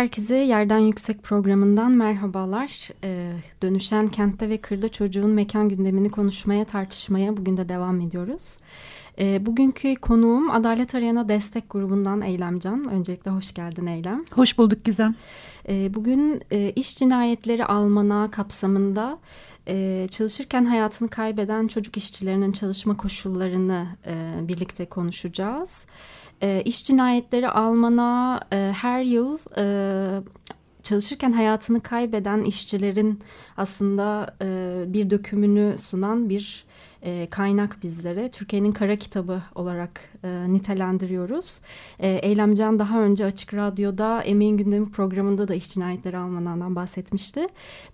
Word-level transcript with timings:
Herkese 0.00 0.36
Yerden 0.36 0.78
Yüksek 0.78 1.22
programından 1.22 1.92
merhabalar. 1.92 2.88
Ee, 3.04 3.32
dönüşen 3.62 4.08
kentte 4.08 4.48
ve 4.48 4.58
kırda 4.58 4.88
çocuğun 4.88 5.30
mekan 5.30 5.68
gündemini 5.68 6.10
konuşmaya, 6.10 6.64
tartışmaya 6.64 7.36
bugün 7.36 7.56
de 7.56 7.68
devam 7.68 8.00
ediyoruz. 8.00 8.56
Ee, 9.18 9.46
bugünkü 9.46 9.94
konuğum 9.94 10.50
Adalet 10.50 10.94
Arayana 10.94 11.28
Destek 11.28 11.70
Grubu'ndan 11.70 12.20
Eylemcan. 12.20 12.88
Öncelikle 12.90 13.30
hoş 13.30 13.54
geldin 13.54 13.86
Eylem. 13.86 14.24
Hoş 14.30 14.58
bulduk 14.58 14.84
Gizem. 14.84 15.14
Ee, 15.68 15.94
bugün 15.94 16.42
e, 16.50 16.70
iş 16.70 16.96
cinayetleri 16.96 17.64
almana 17.64 18.30
kapsamında 18.30 19.18
e, 19.68 20.06
çalışırken 20.10 20.64
hayatını 20.64 21.08
kaybeden 21.08 21.66
çocuk 21.66 21.96
işçilerinin 21.96 22.52
çalışma 22.52 22.96
koşullarını 22.96 23.86
e, 24.06 24.48
birlikte 24.48 24.86
konuşacağız. 24.86 25.86
E, 26.42 26.62
iş 26.64 26.84
cinayetleri 26.84 27.48
Alman'a 27.48 28.40
e, 28.52 28.72
her 28.80 29.02
yıl 29.02 29.38
e, 29.56 29.64
çalışırken 30.82 31.32
hayatını 31.32 31.80
kaybeden 31.80 32.42
işçilerin 32.42 33.20
aslında 33.56 34.36
e, 34.42 34.84
bir 34.86 35.10
dökümünü 35.10 35.78
sunan 35.78 36.28
bir 36.28 36.64
e, 37.02 37.26
kaynak 37.30 37.78
bizlere. 37.82 38.30
Türkiye'nin 38.30 38.72
kara 38.72 38.96
kitabı 38.96 39.42
olarak 39.54 40.00
e, 40.24 40.52
nitelendiriyoruz. 40.52 41.60
E, 41.98 42.08
Eylemcan 42.08 42.78
daha 42.78 43.00
önce 43.00 43.24
Açık 43.24 43.54
Radyo'da 43.54 44.22
Emeğin 44.22 44.56
Gündemi 44.56 44.90
programında 44.90 45.48
da 45.48 45.54
iş 45.54 45.68
cinayetleri 45.68 46.16
Almanağı'ndan 46.16 46.76
bahsetmişti. 46.76 47.46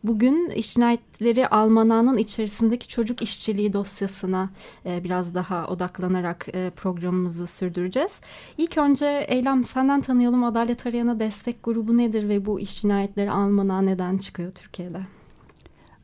Bugün 0.04 0.50
iş 0.50 0.74
cinayetleri 0.74 1.48
Almanağı'nın 1.48 2.16
içerisindeki 2.16 2.88
çocuk 2.88 3.22
işçiliği 3.22 3.72
dosyasına 3.72 4.50
e, 4.86 5.04
biraz 5.04 5.34
daha 5.34 5.66
odaklanarak 5.66 6.46
e, 6.52 6.70
programımızı 6.70 7.46
sürdüreceğiz. 7.46 8.20
İlk 8.58 8.78
önce 8.78 9.26
Eylem 9.28 9.64
senden 9.64 10.00
tanıyalım. 10.00 10.44
Adalet 10.44 10.86
Arayana 10.86 11.20
Destek 11.20 11.62
Grubu 11.62 11.98
nedir 11.98 12.28
ve 12.28 12.46
bu 12.46 12.60
iş 12.60 12.82
cinayetleri 12.82 13.30
Almanağı 13.30 13.86
neden 13.86 14.18
çıkıyor 14.18 14.52
Türkiye'de? 14.52 15.15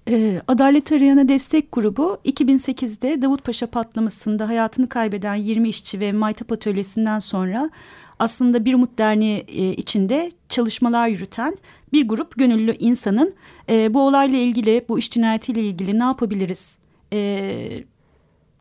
Ee, 0.08 0.42
Adalet 0.48 0.92
Arayana 0.92 1.28
Destek 1.28 1.72
Grubu 1.72 2.18
2008'de 2.24 3.22
Davutpaşa 3.22 3.66
patlamasında 3.66 4.48
hayatını 4.48 4.88
kaybeden 4.88 5.34
20 5.34 5.68
işçi 5.68 6.00
ve 6.00 6.12
Maytap 6.12 6.52
Atölyesi'nden 6.52 7.18
sonra 7.18 7.70
aslında 8.18 8.64
Bir 8.64 8.74
Umut 8.74 8.98
Derneği 8.98 9.44
e, 9.48 9.72
içinde 9.72 10.32
çalışmalar 10.48 11.08
yürüten 11.08 11.56
bir 11.92 12.08
grup 12.08 12.38
gönüllü 12.38 12.76
insanın 12.78 13.34
e, 13.68 13.94
bu 13.94 14.06
olayla 14.06 14.38
ilgili, 14.38 14.84
bu 14.88 14.98
iş 14.98 15.10
cinayetiyle 15.10 15.62
ilgili 15.62 15.98
ne 15.98 16.04
yapabiliriz, 16.04 16.78
e, 17.12 17.84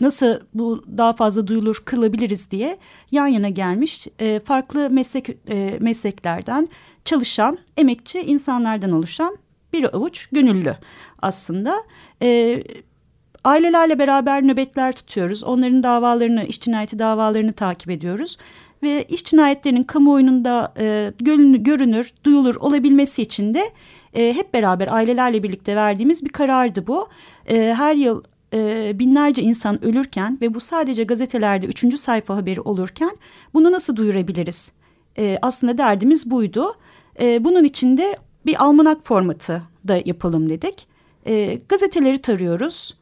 nasıl 0.01 0.39
bu 0.53 0.83
daha 0.97 1.13
fazla 1.13 1.47
duyulur 1.47 1.81
kılabiliriz 1.85 2.51
diye 2.51 2.77
yan 3.11 3.27
yana 3.27 3.49
gelmiş 3.49 4.07
farklı 4.45 4.89
meslek 4.89 5.47
mesleklerden 5.81 6.67
çalışan, 7.05 7.57
emekçi 7.77 8.21
insanlardan 8.21 8.91
oluşan 8.91 9.37
bir 9.73 9.95
avuç 9.95 10.27
gönüllü 10.31 10.75
aslında. 11.21 11.83
E, 12.21 12.63
ailelerle 13.43 13.99
beraber 13.99 14.47
nöbetler 14.47 14.91
tutuyoruz. 14.91 15.43
Onların 15.43 15.83
davalarını, 15.83 16.43
iş 16.43 16.61
cinayeti 16.61 16.99
davalarını 16.99 17.53
takip 17.53 17.89
ediyoruz. 17.89 18.37
Ve 18.83 19.03
iş 19.03 19.23
cinayetlerinin 19.23 19.83
kamuoyunda 19.83 20.73
e, 20.77 21.13
görünür, 21.59 22.13
duyulur 22.23 22.55
olabilmesi 22.55 23.21
için 23.21 23.53
de 23.53 23.71
e, 24.13 24.33
hep 24.33 24.53
beraber 24.53 24.87
ailelerle 24.87 25.43
birlikte 25.43 25.75
verdiğimiz 25.75 26.25
bir 26.25 26.29
karardı 26.29 26.87
bu. 26.87 27.09
E, 27.49 27.73
her 27.77 27.95
yıl 27.95 28.23
e, 28.53 28.91
binlerce 28.99 29.41
insan 29.41 29.85
ölürken 29.85 30.37
ve 30.41 30.53
bu 30.53 30.59
sadece 30.59 31.03
gazetelerde 31.03 31.65
üçüncü 31.65 31.97
sayfa 31.97 32.35
haberi 32.35 32.61
olurken 32.61 33.11
bunu 33.53 33.71
nasıl 33.71 33.95
duyurabiliriz? 33.95 34.71
E, 35.17 35.37
aslında 35.41 35.77
derdimiz 35.77 36.31
buydu. 36.31 36.75
E, 37.19 37.43
bunun 37.43 37.63
için 37.63 37.97
de 37.97 38.17
bir 38.45 38.63
almanak 38.63 39.05
formatı 39.07 39.61
da 39.87 40.01
yapalım 40.05 40.49
dedik. 40.49 40.87
E, 41.27 41.61
gazeteleri 41.69 42.17
tarıyoruz. 42.17 42.97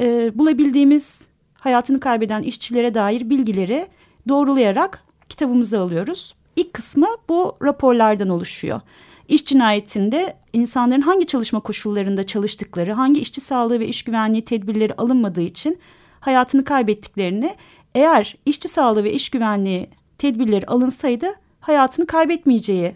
E, 0.00 0.38
bulabildiğimiz 0.38 1.28
hayatını 1.54 2.00
kaybeden 2.00 2.42
işçilere 2.42 2.94
dair 2.94 3.30
bilgileri 3.30 3.88
doğrulayarak 4.28 5.04
kitabımıza 5.28 5.80
alıyoruz. 5.80 6.34
İlk 6.56 6.72
kısmı 6.72 7.06
bu 7.28 7.56
raporlardan 7.62 8.28
oluşuyor. 8.28 8.80
İş 9.28 9.44
cinayetinde 9.44 10.36
insanların 10.52 11.00
hangi 11.00 11.26
çalışma 11.26 11.60
koşullarında 11.60 12.26
çalıştıkları, 12.26 12.92
hangi 12.92 13.20
işçi 13.20 13.40
sağlığı 13.40 13.80
ve 13.80 13.88
iş 13.88 14.02
güvenliği 14.02 14.44
tedbirleri 14.44 14.94
alınmadığı 14.94 15.40
için 15.40 15.78
hayatını 16.20 16.64
kaybettiklerini, 16.64 17.56
eğer 17.94 18.36
işçi 18.46 18.68
sağlığı 18.68 19.04
ve 19.04 19.12
iş 19.12 19.30
güvenliği 19.30 19.90
tedbirleri 20.18 20.66
alınsaydı 20.66 21.26
hayatını 21.60 22.06
kaybetmeyeceği 22.06 22.94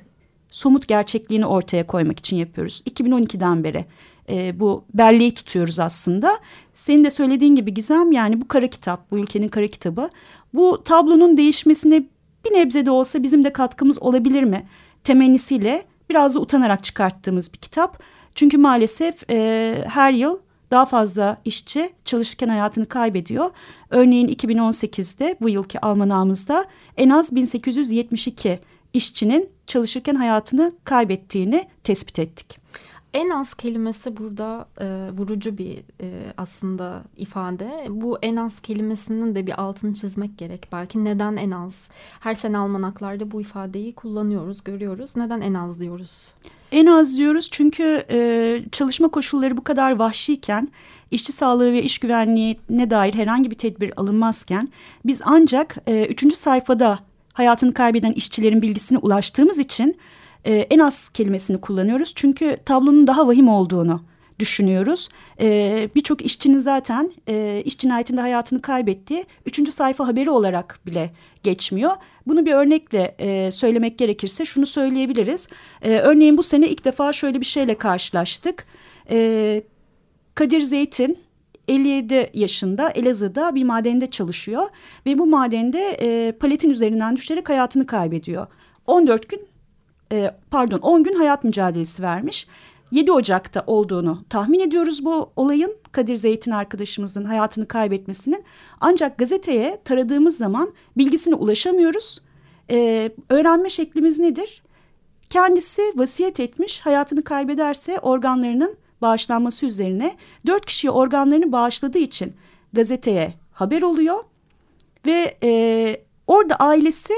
somut 0.52 0.88
gerçekliğini 0.88 1.46
ortaya 1.46 1.86
koymak 1.86 2.18
için 2.18 2.36
yapıyoruz. 2.36 2.82
2012'den 2.90 3.64
beri 3.64 3.84
e, 4.28 4.60
bu 4.60 4.84
belleği 4.94 5.34
tutuyoruz 5.34 5.80
aslında. 5.80 6.38
Senin 6.74 7.04
de 7.04 7.10
söylediğin 7.10 7.54
gibi 7.54 7.74
Gizem 7.74 8.12
yani 8.12 8.40
bu 8.40 8.48
kara 8.48 8.66
kitap, 8.66 9.10
bu 9.10 9.18
ülkenin 9.18 9.48
kara 9.48 9.66
kitabı. 9.66 10.10
Bu 10.54 10.82
tablonun 10.84 11.36
değişmesine 11.36 12.04
bir 12.44 12.52
nebze 12.54 12.86
de 12.86 12.90
olsa 12.90 13.22
bizim 13.22 13.44
de 13.44 13.52
katkımız 13.52 14.02
olabilir 14.02 14.42
mi? 14.42 14.66
Temennisiyle 15.04 15.84
biraz 16.10 16.34
da 16.34 16.40
utanarak 16.40 16.84
çıkarttığımız 16.84 17.52
bir 17.52 17.58
kitap. 17.58 18.02
Çünkü 18.34 18.58
maalesef 18.58 19.30
e, 19.30 19.84
her 19.88 20.12
yıl 20.12 20.38
daha 20.70 20.86
fazla 20.86 21.40
işçi 21.44 21.92
çalışırken 22.04 22.48
hayatını 22.48 22.86
kaybediyor. 22.86 23.50
Örneğin 23.90 24.28
2018'de 24.28 25.36
bu 25.40 25.48
yılki 25.48 25.80
almanağımızda 25.80 26.64
en 26.96 27.10
az 27.10 27.34
1872 27.34 28.58
işçinin 28.92 29.48
çalışırken 29.66 30.14
hayatını 30.14 30.72
kaybettiğini 30.84 31.68
tespit 31.84 32.18
ettik. 32.18 32.62
En 33.14 33.30
az 33.30 33.54
kelimesi 33.54 34.16
burada 34.16 34.68
e, 34.80 34.86
vurucu 35.18 35.58
bir 35.58 35.78
e, 36.00 36.32
aslında 36.36 37.02
ifade. 37.16 37.86
Bu 37.90 38.18
en 38.22 38.36
az 38.36 38.60
kelimesinin 38.60 39.34
de 39.34 39.46
bir 39.46 39.62
altını 39.62 39.94
çizmek 39.94 40.38
gerek. 40.38 40.68
Belki 40.72 41.04
neden 41.04 41.36
en 41.36 41.50
az? 41.50 41.74
Her 42.20 42.34
sene 42.34 42.58
almanaklarda 42.58 43.30
bu 43.30 43.40
ifadeyi 43.40 43.94
kullanıyoruz, 43.94 44.64
görüyoruz. 44.64 45.16
Neden 45.16 45.40
en 45.40 45.54
az 45.54 45.80
diyoruz? 45.80 46.34
En 46.72 46.86
az 46.86 47.16
diyoruz 47.16 47.48
çünkü 47.50 48.04
e, 48.10 48.60
çalışma 48.72 49.08
koşulları 49.08 49.56
bu 49.56 49.64
kadar 49.64 49.96
vahşiyken, 49.96 50.68
işçi 51.10 51.32
sağlığı 51.32 51.72
ve 51.72 51.82
iş 51.82 51.98
güvenliğine 51.98 52.90
dair 52.90 53.14
herhangi 53.14 53.50
bir 53.50 53.58
tedbir 53.58 54.00
alınmazken 54.00 54.68
biz 55.04 55.20
ancak 55.24 55.76
e, 55.86 56.06
üçüncü 56.06 56.36
sayfada 56.36 56.98
hayatını 57.32 57.74
kaybeden 57.74 58.12
işçilerin 58.12 58.62
bilgisine 58.62 58.98
ulaştığımız 58.98 59.58
için 59.58 59.96
e, 60.44 60.54
en 60.54 60.78
az 60.78 61.08
kelimesini 61.08 61.60
kullanıyoruz. 61.60 62.12
Çünkü 62.14 62.56
tablonun 62.64 63.06
daha 63.06 63.26
vahim 63.26 63.48
olduğunu 63.48 64.02
düşünüyoruz. 64.38 65.08
E, 65.40 65.88
Birçok 65.94 66.22
işçinin 66.22 66.58
zaten 66.58 67.12
e, 67.28 67.62
iş 67.64 67.78
cinayetinde 67.78 68.20
hayatını 68.20 68.62
kaybettiği 68.62 69.24
üçüncü 69.46 69.72
sayfa 69.72 70.06
haberi 70.08 70.30
olarak 70.30 70.80
bile 70.86 71.10
geçmiyor. 71.42 71.90
Bunu 72.26 72.46
bir 72.46 72.52
örnekle 72.52 73.14
e, 73.18 73.50
söylemek 73.50 73.98
gerekirse 73.98 74.44
şunu 74.44 74.66
söyleyebiliriz. 74.66 75.48
E, 75.82 75.90
örneğin 75.90 76.38
bu 76.38 76.42
sene 76.42 76.68
ilk 76.68 76.84
defa 76.84 77.12
şöyle 77.12 77.40
bir 77.40 77.46
şeyle 77.46 77.74
karşılaştık. 77.78 78.66
E, 79.10 79.62
Kadir 80.34 80.60
Zeytin 80.60 81.18
57 81.68 82.30
yaşında 82.34 82.90
Elazığ'da 82.90 83.54
bir 83.54 83.64
madende 83.64 84.10
çalışıyor 84.10 84.68
ve 85.06 85.18
bu 85.18 85.26
madende 85.26 85.96
e, 86.00 86.32
paletin 86.32 86.70
üzerinden 86.70 87.16
düşerek 87.16 87.48
hayatını 87.48 87.86
kaybediyor. 87.86 88.46
14 88.86 89.28
gün 89.28 89.40
e, 90.12 90.30
pardon 90.50 90.78
10 90.78 91.02
gün 91.02 91.14
hayat 91.14 91.44
mücadelesi 91.44 92.02
vermiş. 92.02 92.46
7 92.90 93.12
Ocak'ta 93.12 93.64
olduğunu 93.66 94.24
tahmin 94.30 94.60
ediyoruz 94.60 95.04
bu 95.04 95.30
olayın 95.36 95.76
Kadir 95.92 96.16
Zeytin 96.16 96.50
arkadaşımızın 96.50 97.24
hayatını 97.24 97.68
kaybetmesinin. 97.68 98.44
Ancak 98.80 99.18
gazeteye 99.18 99.80
taradığımız 99.84 100.36
zaman 100.36 100.72
bilgisine 100.96 101.34
ulaşamıyoruz. 101.34 102.22
Ee, 102.70 103.10
öğrenme 103.28 103.70
şeklimiz 103.70 104.18
nedir? 104.18 104.62
Kendisi 105.30 105.82
vasiyet 105.96 106.40
etmiş 106.40 106.80
hayatını 106.80 107.24
kaybederse 107.24 107.98
organlarının 107.98 108.76
bağışlanması 109.02 109.66
üzerine 109.66 110.16
dört 110.46 110.66
kişiye 110.66 110.90
organlarını 110.90 111.52
bağışladığı 111.52 111.98
için 111.98 112.32
gazeteye 112.72 113.34
haber 113.52 113.82
oluyor. 113.82 114.22
Ve 115.06 115.36
e, 115.42 116.02
orada 116.26 116.56
ailesi 116.56 117.14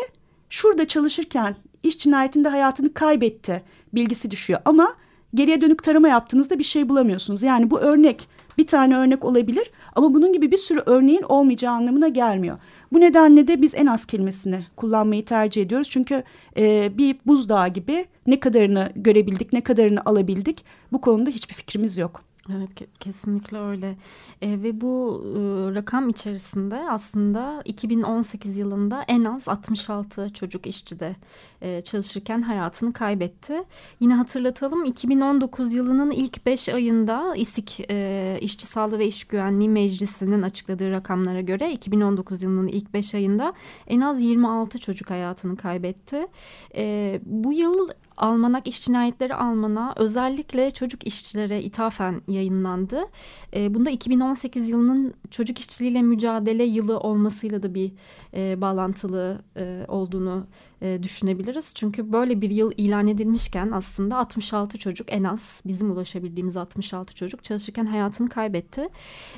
şurada 0.50 0.88
çalışırken 0.88 1.56
iş 1.82 1.98
cinayetinde 1.98 2.48
hayatını 2.48 2.94
kaybetti 2.94 3.62
bilgisi 3.94 4.30
düşüyor. 4.30 4.60
Ama 4.64 4.94
geriye 5.34 5.60
dönük 5.60 5.82
tarama 5.82 6.08
yaptığınızda 6.08 6.58
bir 6.58 6.64
şey 6.64 6.88
bulamıyorsunuz. 6.88 7.42
Yani 7.42 7.70
bu 7.70 7.80
örnek 7.80 8.28
bir 8.58 8.66
tane 8.66 8.96
örnek 8.96 9.24
olabilir 9.24 9.70
ama 9.94 10.14
bunun 10.14 10.32
gibi 10.32 10.50
bir 10.50 10.56
sürü 10.56 10.82
örneğin 10.86 11.22
olmayacağı 11.22 11.74
anlamına 11.74 12.08
gelmiyor. 12.08 12.58
Bu 12.92 13.00
nedenle 13.00 13.48
de 13.48 13.62
biz 13.62 13.74
en 13.74 13.86
az 13.86 14.04
kelimesini 14.04 14.60
kullanmayı 14.76 15.24
tercih 15.24 15.62
ediyoruz. 15.62 15.90
Çünkü 15.90 16.22
e, 16.56 16.98
bir 16.98 17.16
buzdağı 17.26 17.68
gibi 17.68 18.06
ne 18.26 18.40
kadarını 18.40 18.90
görebildik, 18.96 19.52
ne 19.52 19.60
kadarını 19.60 20.00
alabildik 20.04 20.64
bu 20.92 21.00
konuda 21.00 21.30
hiçbir 21.30 21.54
fikrimiz 21.54 21.98
yok. 21.98 22.33
Evet 22.52 22.70
kesinlikle 23.00 23.58
öyle 23.58 23.96
e, 24.42 24.62
ve 24.62 24.80
bu 24.80 25.24
e, 25.26 25.38
rakam 25.74 26.08
içerisinde 26.08 26.90
aslında 26.90 27.62
2018 27.64 28.58
yılında 28.58 29.04
en 29.08 29.24
az 29.24 29.48
66 29.48 30.32
çocuk 30.32 30.66
işçi 30.66 31.00
de 31.00 31.16
e, 31.62 31.80
çalışırken 31.80 32.42
hayatını 32.42 32.92
kaybetti. 32.92 33.64
Yine 34.00 34.14
hatırlatalım 34.14 34.84
2019 34.84 35.74
yılının 35.74 36.10
ilk 36.10 36.46
5 36.46 36.68
ayında 36.68 37.34
İSİK 37.36 37.90
e, 37.90 38.38
İşçi 38.40 38.66
Sağlığı 38.66 38.98
ve 38.98 39.06
İş 39.06 39.24
Güvenliği 39.24 39.68
Meclisi'nin 39.68 40.42
açıkladığı 40.42 40.90
rakamlara 40.90 41.40
göre 41.40 41.72
2019 41.72 42.42
yılının 42.42 42.68
ilk 42.68 42.94
5 42.94 43.14
ayında 43.14 43.54
en 43.86 44.00
az 44.00 44.22
26 44.22 44.78
çocuk 44.78 45.10
hayatını 45.10 45.56
kaybetti. 45.56 46.26
E, 46.76 47.20
bu 47.24 47.52
yıl 47.52 47.88
Almanak 48.16 48.66
İş 48.66 48.80
Cinayetleri 48.80 49.34
Almana 49.34 49.92
özellikle 49.96 50.70
çocuk 50.70 51.06
işçilere 51.06 51.62
ithafen 51.62 52.22
yayınlandı. 52.28 53.04
E, 53.56 53.74
bunda 53.74 53.90
2018 53.90 54.68
yılının 54.68 55.14
çocuk 55.30 55.58
işçiliğiyle 55.58 56.02
mücadele 56.02 56.64
yılı 56.64 56.98
olmasıyla 56.98 57.62
da 57.62 57.74
bir 57.74 57.92
e, 58.34 58.60
bağlantılı 58.60 59.42
e, 59.56 59.84
olduğunu 59.88 60.46
e, 60.84 61.02
düşünebiliriz. 61.02 61.74
Çünkü 61.74 62.12
böyle 62.12 62.40
bir 62.40 62.50
yıl 62.50 62.72
ilan 62.76 63.08
edilmişken 63.08 63.70
aslında 63.70 64.16
66 64.16 64.78
çocuk 64.78 65.12
en 65.12 65.24
az 65.24 65.60
bizim 65.66 65.90
ulaşabildiğimiz 65.90 66.56
66 66.56 67.14
çocuk 67.14 67.44
çalışırken 67.44 67.86
hayatını 67.86 68.28
kaybetti. 68.28 68.88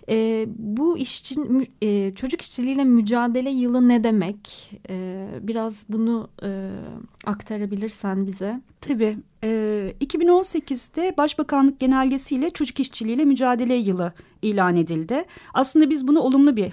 E, 0.09 0.47
bu 0.59 0.99
işçin 0.99 1.69
e, 1.83 2.15
çocuk 2.15 2.41
işçiliğiyle 2.41 2.85
mücadele 2.85 3.51
yılı 3.51 3.89
ne 3.89 4.05
demek? 4.05 4.71
E, 4.89 5.29
biraz 5.43 5.85
bunu 5.89 6.29
e, 6.43 6.71
aktarabilirsen 7.25 8.27
bize. 8.27 8.61
Tabii. 8.81 9.19
E, 9.45 9.93
2018'de 10.01 11.15
Başbakanlık 11.17 11.81
genelgesiyle 11.81 12.51
çocuk 12.51 12.81
işçiliğiyle 12.81 13.25
mücadele 13.25 13.75
yılı 13.75 14.13
ilan 14.43 14.77
edildi. 14.77 15.25
Aslında 15.55 15.91
biz 15.91 16.09
bunu 16.09 16.21
olumlu 16.21 16.57
bir 16.57 16.73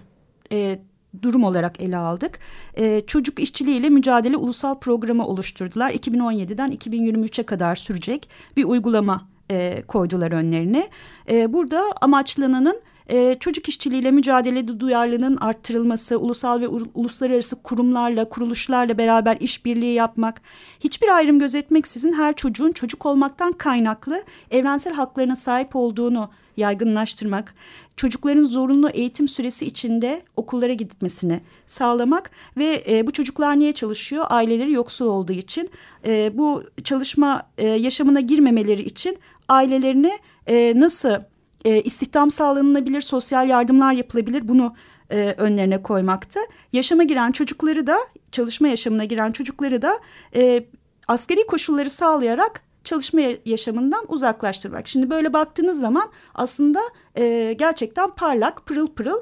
e, 0.52 0.80
durum 1.22 1.44
olarak 1.44 1.82
ele 1.82 1.98
aldık. 1.98 2.40
E, 2.78 3.02
çocuk 3.08 3.40
işçiliğiyle 3.40 3.90
mücadele 3.90 4.38
ulusal 4.38 4.80
programı 4.80 5.28
oluşturdular. 5.28 5.92
2017'den 5.92 6.72
2023'e 6.72 7.44
kadar 7.44 7.76
sürecek 7.76 8.30
bir 8.58 8.64
uygulama 8.64 9.28
e, 9.52 9.84
koydular 9.88 10.32
önlerine. 10.32 10.90
E, 11.30 11.54
burada 11.54 11.84
amaçlananın 12.02 12.82
e, 13.10 13.36
çocuk 13.40 13.70
işçiliğiyle 13.70 14.12
mücadelede 14.12 14.80
duyarlılığının 14.80 15.38
arttırılması, 15.38 16.20
ulusal 16.20 16.62
ve 16.62 16.68
uluslararası 16.68 17.64
kurumlarla, 17.64 18.30
kuruluşlarla 18.30 18.98
beraber 18.98 19.38
işbirliği 19.40 19.94
yapmak, 19.94 20.42
hiçbir 20.80 21.16
ayrım 21.16 21.40
gözetmeksizin 21.40 22.14
her 22.14 22.36
çocuğun 22.36 22.72
çocuk 22.72 23.06
olmaktan 23.06 23.52
kaynaklı 23.52 24.24
evrensel 24.52 24.94
haklarına 24.94 25.36
sahip 25.36 25.76
olduğunu 25.76 26.30
yaygınlaştırmak, 26.58 27.56
çocukların 27.98 28.44
zorunlu 28.44 28.90
eğitim 28.90 29.28
süresi 29.28 29.66
içinde 29.66 30.22
okullara 30.36 30.74
gitmesini 30.74 31.42
sağlamak 31.68 32.32
ve 32.58 32.84
e, 32.88 33.08
bu 33.08 33.12
çocuklar 33.12 33.60
niye 33.60 33.74
çalışıyor? 33.74 34.26
Aileleri 34.30 34.72
yoksul 34.72 35.06
olduğu 35.06 35.34
için 35.34 35.70
e, 36.06 36.38
bu 36.38 36.64
çalışma 36.84 37.44
e, 37.58 37.68
yaşamına 37.68 38.20
girmemeleri 38.20 38.82
için 38.82 39.18
ailelerine 39.50 40.20
e, 40.48 40.74
nasıl 40.76 41.20
e, 41.66 41.82
istihdam 41.82 42.32
sağlanabilir, 42.32 43.02
sosyal 43.02 43.50
yardımlar 43.50 43.94
yapılabilir 43.94 44.48
bunu 44.48 44.76
e, 45.10 45.36
önlerine 45.38 45.84
koymaktı. 45.84 46.40
Yaşama 46.74 47.04
giren 47.04 47.32
çocukları 47.32 47.88
da 47.88 47.98
çalışma 48.32 48.68
yaşamına 48.68 49.06
giren 49.06 49.32
çocukları 49.32 49.82
da 49.82 50.00
e, 50.36 50.66
askeri 51.08 51.48
koşulları 51.48 51.90
sağlayarak 51.90 52.62
çalışma 52.84 53.22
yaşamından 53.46 54.06
uzaklaştırmak. 54.08 54.88
Şimdi 54.88 55.10
böyle 55.10 55.34
baktığınız 55.34 55.80
zaman 55.80 56.12
aslında 56.34 56.80
e, 57.18 57.56
gerçekten 57.60 58.10
parlak, 58.10 58.66
pırıl 58.66 58.88
pırıl 58.88 59.20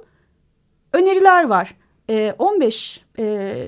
öneriler 0.94 1.44
var. 1.44 1.75
E, 2.10 2.36
15 2.40 3.04
e, 3.19 3.68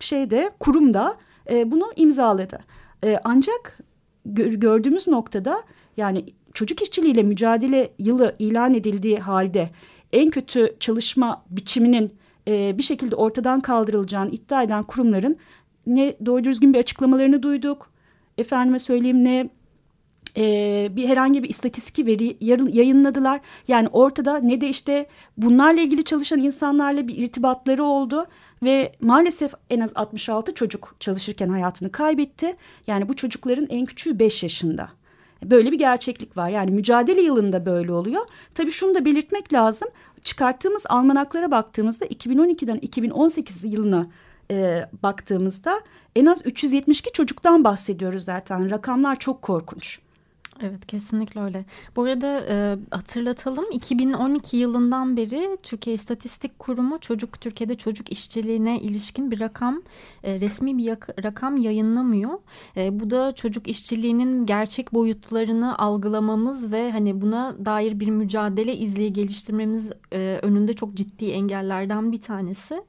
şeyde 0.00 0.50
kurumda 0.60 1.16
e, 1.50 1.70
bunu 1.70 1.92
imzaladı. 1.96 2.58
E, 3.04 3.18
ancak 3.24 3.78
gördüğümüz 4.24 5.08
noktada 5.08 5.62
yani 5.96 6.24
çocuk 6.54 6.82
işçiliğiyle 6.82 7.22
mücadele 7.22 7.90
yılı 7.98 8.36
ilan 8.38 8.74
edildiği 8.74 9.18
halde 9.18 9.68
en 10.12 10.30
kötü 10.30 10.76
çalışma 10.80 11.44
biçiminin 11.50 12.12
e, 12.48 12.78
bir 12.78 12.82
şekilde 12.82 13.16
ortadan 13.16 13.60
kaldırılacağını 13.60 14.30
iddia 14.30 14.62
eden 14.62 14.82
kurumların 14.82 15.36
ne 15.86 16.16
doğru 16.26 16.44
düzgün 16.44 16.74
bir 16.74 16.78
açıklamalarını 16.78 17.42
duyduk 17.42 17.90
efendime 18.38 18.78
söyleyeyim 18.78 19.24
ne 19.24 19.48
e, 20.36 20.88
bir 20.96 21.08
herhangi 21.08 21.42
bir 21.42 21.48
istatistik 21.48 22.06
veri 22.06 22.36
yayınladılar. 22.76 23.40
Yani 23.68 23.88
ortada 23.88 24.38
ne 24.38 24.60
de 24.60 24.68
işte 24.68 25.06
bunlarla 25.36 25.80
ilgili 25.80 26.04
çalışan 26.04 26.40
insanlarla 26.40 27.08
bir 27.08 27.16
irtibatları 27.16 27.84
oldu 27.84 28.26
ve 28.62 28.92
maalesef 29.00 29.52
en 29.70 29.80
az 29.80 29.92
66 29.96 30.54
çocuk 30.54 30.96
çalışırken 31.00 31.48
hayatını 31.48 31.92
kaybetti. 31.92 32.56
Yani 32.86 33.08
bu 33.08 33.16
çocukların 33.16 33.66
en 33.70 33.86
küçüğü 33.86 34.18
5 34.18 34.42
yaşında. 34.42 34.88
Böyle 35.44 35.72
bir 35.72 35.78
gerçeklik 35.78 36.36
var. 36.36 36.48
Yani 36.48 36.70
mücadele 36.70 37.20
yılında 37.20 37.66
böyle 37.66 37.92
oluyor. 37.92 38.22
Tabii 38.54 38.70
şunu 38.70 38.94
da 38.94 39.04
belirtmek 39.04 39.52
lazım. 39.52 39.88
Çıkarttığımız 40.22 40.86
almanaklara 40.88 41.50
baktığımızda 41.50 42.06
2012'den 42.06 42.76
2018 42.76 43.64
yılına 43.64 44.06
e, 44.50 44.88
baktığımızda 45.02 45.80
en 46.16 46.26
az 46.26 46.46
372 46.46 47.12
çocuktan 47.12 47.64
bahsediyoruz 47.64 48.24
zaten. 48.24 48.70
Rakamlar 48.70 49.18
çok 49.18 49.42
korkunç. 49.42 50.00
Evet 50.62 50.86
kesinlikle 50.86 51.40
öyle. 51.40 51.64
Bu 51.96 52.02
arada 52.02 52.46
e, 52.48 52.76
hatırlatalım 52.90 53.64
2012 53.72 54.56
yılından 54.56 55.16
beri 55.16 55.58
Türkiye 55.62 55.94
İstatistik 55.94 56.58
Kurumu 56.58 56.98
çocuk 56.98 57.40
Türkiye'de 57.40 57.74
çocuk 57.74 58.12
işçiliğine 58.12 58.80
ilişkin 58.80 59.30
bir 59.30 59.40
rakam 59.40 59.82
e, 60.24 60.40
resmi 60.40 60.78
bir 60.78 60.88
rakam 61.24 61.56
yayınlamıyor. 61.56 62.38
E, 62.76 63.00
bu 63.00 63.10
da 63.10 63.32
çocuk 63.32 63.68
işçiliğinin 63.68 64.46
gerçek 64.46 64.94
boyutlarını 64.94 65.78
algılamamız 65.78 66.72
ve 66.72 66.90
hani 66.90 67.20
buna 67.20 67.56
dair 67.64 68.00
bir 68.00 68.08
mücadele 68.08 68.76
izleyi 68.76 69.12
geliştirmemiz 69.12 69.90
e, 70.12 70.38
önünde 70.42 70.72
çok 70.72 70.94
ciddi 70.94 71.30
engellerden 71.30 72.12
bir 72.12 72.20
tanesi. 72.20 72.82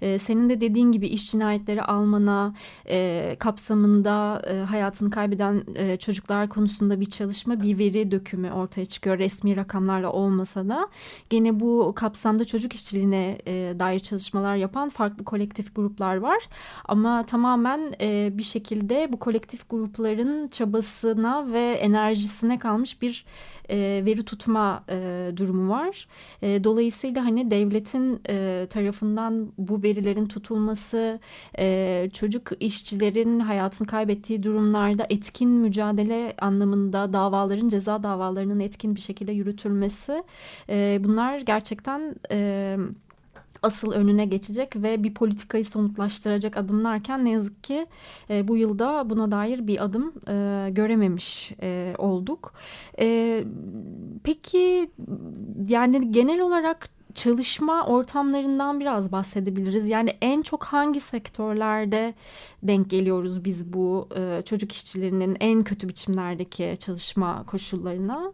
E, 0.00 0.18
senin 0.18 0.48
de 0.48 0.60
dediğin 0.60 0.92
gibi 0.92 1.06
iş 1.06 1.30
cinayetleri 1.30 1.82
almana 1.82 2.54
e, 2.88 3.36
kapsamında 3.38 4.42
e, 4.46 4.54
hayatını 4.54 5.10
kaybeden 5.10 5.64
e, 5.74 5.96
çocuklar 5.96 6.48
konusunda 6.48 7.00
bir 7.00 7.11
çalışma 7.12 7.62
bir 7.62 7.78
veri 7.78 8.10
dökümü 8.10 8.50
ortaya 8.50 8.86
çıkıyor 8.86 9.18
resmi 9.18 9.56
rakamlarla 9.56 10.12
olmasa 10.12 10.68
da 10.68 10.88
gene 11.30 11.60
bu 11.60 11.92
kapsamda 11.96 12.44
çocuk 12.44 12.72
işçiliğine 12.74 13.38
e, 13.46 13.52
dair 13.78 14.00
çalışmalar 14.00 14.56
yapan 14.56 14.88
farklı 14.88 15.24
kolektif 15.24 15.76
gruplar 15.76 16.16
var 16.16 16.48
ama 16.84 17.26
tamamen 17.26 17.94
e, 18.00 18.30
bir 18.38 18.42
şekilde 18.42 19.12
bu 19.12 19.18
kolektif 19.18 19.70
grupların 19.70 20.48
çabasına 20.48 21.52
ve 21.52 21.70
enerjisine 21.70 22.58
kalmış 22.58 23.02
bir 23.02 23.24
e, 23.68 24.02
veri 24.04 24.24
tutma 24.24 24.84
e, 24.88 25.30
durumu 25.36 25.72
var. 25.72 26.06
E, 26.42 26.64
dolayısıyla 26.64 27.24
hani 27.24 27.50
devletin 27.50 28.20
e, 28.28 28.66
tarafından 28.70 29.52
bu 29.58 29.82
verilerin 29.82 30.26
tutulması, 30.26 31.20
e, 31.58 32.08
çocuk 32.12 32.50
işçilerin 32.60 33.40
hayatını 33.40 33.86
kaybettiği 33.86 34.42
durumlarda 34.42 35.06
etkin 35.10 35.50
mücadele 35.50 36.34
anlamında 36.40 37.01
davaların, 37.12 37.68
ceza 37.68 38.02
davalarının 38.02 38.60
etkin 38.60 38.94
bir 38.94 39.00
şekilde 39.00 39.32
yürütülmesi 39.32 40.24
e, 40.68 41.00
bunlar 41.04 41.40
gerçekten... 41.40 42.14
E, 42.30 42.76
asıl 43.62 43.92
önüne 43.92 44.24
geçecek 44.24 44.76
ve 44.76 45.02
bir 45.04 45.14
politikayı 45.14 45.64
somutlaştıracak 45.64 46.56
adımlarken 46.56 47.24
ne 47.24 47.30
yazık 47.30 47.64
ki 47.64 47.86
e, 48.30 48.48
bu 48.48 48.56
yılda 48.56 49.10
buna 49.10 49.30
dair 49.30 49.66
bir 49.66 49.84
adım 49.84 50.12
e, 50.28 50.68
görememiş 50.70 51.52
e, 51.62 51.94
olduk. 51.98 52.54
E, 52.98 53.44
peki 54.24 54.90
yani 55.68 56.12
genel 56.12 56.40
olarak 56.40 56.88
çalışma 57.14 57.86
ortamlarından 57.86 58.80
biraz 58.80 59.12
bahsedebiliriz. 59.12 59.86
Yani 59.86 60.16
en 60.20 60.42
çok 60.42 60.64
hangi 60.64 61.00
sektörlerde 61.00 62.14
denk 62.62 62.90
geliyoruz 62.90 63.44
biz 63.44 63.72
bu 63.72 64.08
e, 64.16 64.42
çocuk 64.44 64.72
işçilerinin 64.72 65.36
en 65.40 65.64
kötü 65.64 65.88
biçimlerdeki 65.88 66.76
çalışma 66.78 67.46
koşullarına? 67.46 68.32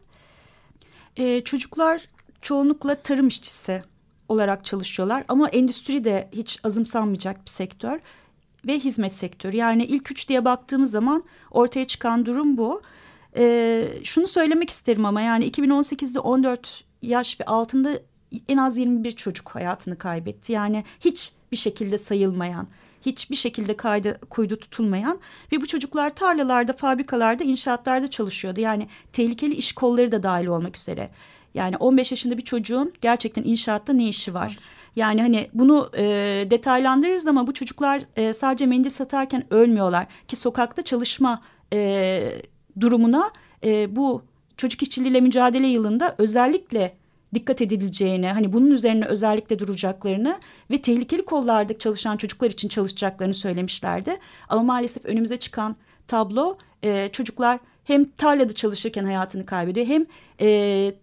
Ee, 1.16 1.40
çocuklar 1.44 2.08
çoğunlukla 2.42 2.94
tarım 2.94 3.28
işçisi 3.28 3.82
olarak 4.28 4.64
çalışıyorlar 4.64 5.24
ama 5.28 5.48
endüstri 5.48 6.04
de 6.04 6.28
hiç 6.32 6.60
azımsanmayacak 6.64 7.44
bir 7.44 7.50
sektör 7.50 8.00
ve 8.66 8.78
hizmet 8.78 9.12
sektörü. 9.12 9.56
Yani 9.56 9.84
ilk 9.84 10.10
üç 10.10 10.28
diye 10.28 10.44
baktığımız 10.44 10.90
zaman 10.90 11.24
ortaya 11.50 11.84
çıkan 11.86 12.26
durum 12.26 12.56
bu. 12.56 12.82
E, 13.36 13.88
şunu 14.04 14.26
söylemek 14.26 14.70
isterim 14.70 15.04
ama 15.04 15.20
yani 15.20 15.50
2018'de 15.50 16.20
14 16.20 16.84
yaş 17.02 17.40
ve 17.40 17.44
altında 17.44 18.00
en 18.48 18.56
az 18.56 18.78
21 18.78 19.12
çocuk 19.12 19.48
hayatını 19.48 19.98
kaybetti. 19.98 20.52
Yani 20.52 20.84
hiç 21.00 21.32
bir 21.52 21.56
şekilde 21.56 21.98
sayılmayan, 21.98 22.68
hiçbir 23.06 23.36
şekilde 23.36 23.76
kaydı, 23.76 24.20
kuydu 24.30 24.56
tutulmayan 24.56 25.18
ve 25.52 25.60
bu 25.60 25.66
çocuklar 25.66 26.14
tarlalarda, 26.14 26.72
fabrikalarda, 26.72 27.44
inşaatlarda 27.44 28.08
çalışıyordu. 28.10 28.60
Yani 28.60 28.88
tehlikeli 29.12 29.54
iş 29.54 29.72
kolları 29.72 30.12
da 30.12 30.22
dahil 30.22 30.46
olmak 30.46 30.76
üzere. 30.76 31.10
Yani 31.54 31.76
15 31.76 32.10
yaşında 32.10 32.38
bir 32.38 32.44
çocuğun 32.44 32.92
gerçekten 33.00 33.42
inşaatta 33.42 33.92
ne 33.92 34.08
işi 34.08 34.34
var? 34.34 34.58
Yani 34.96 35.22
hani 35.22 35.48
bunu 35.54 35.90
e, 35.96 36.04
detaylandırırız 36.50 37.26
ama 37.26 37.46
bu 37.46 37.54
çocuklar 37.54 38.02
e, 38.16 38.32
sadece 38.32 38.66
mendil 38.66 38.90
satarken 38.90 39.44
ölmüyorlar 39.50 40.06
ki 40.28 40.36
sokakta 40.36 40.82
çalışma 40.82 41.42
e, 41.72 42.40
durumuna 42.80 43.30
e, 43.64 43.96
bu 43.96 44.22
çocuk 44.56 44.82
işçiliğiyle 44.82 45.20
mücadele 45.20 45.66
yılında 45.66 46.14
özellikle 46.18 46.96
dikkat 47.34 47.62
edileceğini, 47.62 48.28
hani 48.28 48.52
bunun 48.52 48.70
üzerine 48.70 49.06
özellikle 49.06 49.58
duracaklarını 49.58 50.38
ve 50.70 50.82
tehlikeli 50.82 51.24
kollarda 51.24 51.78
çalışan 51.78 52.16
çocuklar 52.16 52.50
için 52.50 52.68
çalışacaklarını 52.68 53.34
söylemişlerdi. 53.34 54.16
Ama 54.48 54.62
maalesef 54.62 55.04
önümüze 55.04 55.36
çıkan 55.36 55.76
tablo 56.06 56.58
e, 56.82 57.08
çocuklar 57.12 57.58
hem 57.84 58.04
tarlada 58.04 58.52
çalışırken 58.52 59.04
hayatını 59.04 59.46
kaybediyor 59.46 59.86
hem 59.86 60.06
e, 60.40 60.94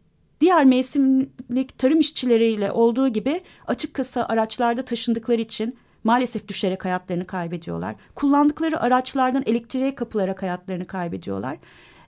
diğer 0.42 0.66
mevsimlik 0.66 1.78
tarım 1.78 2.00
işçileriyle 2.00 2.72
olduğu 2.72 3.08
gibi 3.08 3.42
açık 3.68 3.94
kasa 3.94 4.26
araçlarda 4.26 4.86
taşındıkları 4.86 5.42
için 5.42 5.78
maalesef 6.04 6.48
düşerek 6.48 6.86
hayatlarını 6.86 7.26
kaybediyorlar. 7.26 7.96
Kullandıkları 8.16 8.82
araçlardan 8.82 9.44
elektriğe 9.46 9.96
kapılarak 9.96 10.42
hayatlarını 10.42 10.86
kaybediyorlar. 10.86 11.58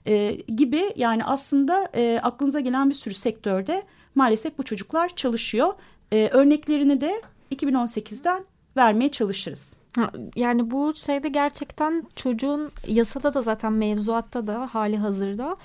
E, 0.06 0.32
gibi 0.32 0.92
yani 0.96 1.24
aslında 1.24 1.88
e, 1.94 2.20
aklınıza 2.22 2.60
gelen 2.60 2.90
bir 2.90 2.94
sürü 2.94 3.14
sektörde 3.14 3.82
maalesef 4.18 4.58
bu 4.58 4.62
çocuklar 4.62 5.16
çalışıyor. 5.16 5.72
E, 6.12 6.28
örneklerini 6.28 7.00
de 7.00 7.22
2018'den 7.54 8.44
vermeye 8.76 9.08
çalışırız. 9.08 9.74
Yani 10.36 10.70
bu 10.70 10.92
şeyde 10.96 11.28
gerçekten 11.28 12.04
çocuğun 12.16 12.70
yasada 12.86 13.34
da 13.34 13.42
zaten 13.42 13.72
mevzuatta 13.72 14.46
da 14.46 14.68
hali 14.72 14.96
hazırda 14.96 15.56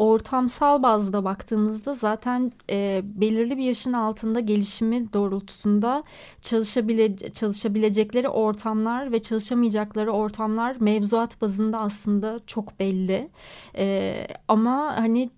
ortamsal 0.00 0.82
bazda 0.82 1.24
baktığımızda 1.24 1.94
zaten 1.94 2.52
e, 2.70 3.02
belirli 3.04 3.58
bir 3.58 3.62
yaşın 3.62 3.92
altında 3.92 4.40
gelişimi 4.40 5.12
doğrultusunda 5.12 6.02
çalışabile, 6.40 7.16
çalışabilecekleri 7.16 8.28
ortamlar 8.28 9.12
ve 9.12 9.22
çalışamayacakları 9.22 10.10
ortamlar 10.10 10.76
mevzuat 10.80 11.40
bazında 11.40 11.78
aslında 11.78 12.40
çok 12.46 12.80
belli. 12.80 13.28
E, 13.76 14.26
ama 14.48 14.96
hani 14.96 15.30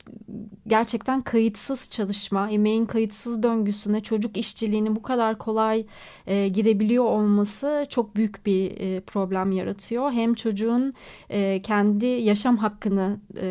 gerçekten 0.66 1.22
kayıtsız 1.22 1.90
çalışma, 1.90 2.50
emeğin 2.50 2.86
kayıtsız 2.86 3.42
döngüsüne 3.42 4.00
çocuk 4.00 4.36
işçiliğini 4.36 4.96
bu 4.96 5.02
kadar 5.02 5.38
kolay 5.38 5.86
e, 6.26 6.48
girebiliyor 6.48 7.04
olması 7.04 7.86
çok 7.88 8.16
büyük 8.16 8.46
bir 8.46 8.80
e, 8.80 9.00
problem 9.00 9.52
yaratıyor. 9.52 10.12
Hem 10.12 10.34
çocuğun 10.34 10.94
e, 11.30 11.62
kendi 11.62 12.06
yaşam 12.06 12.56
hakkını 12.56 13.20
e, 13.36 13.42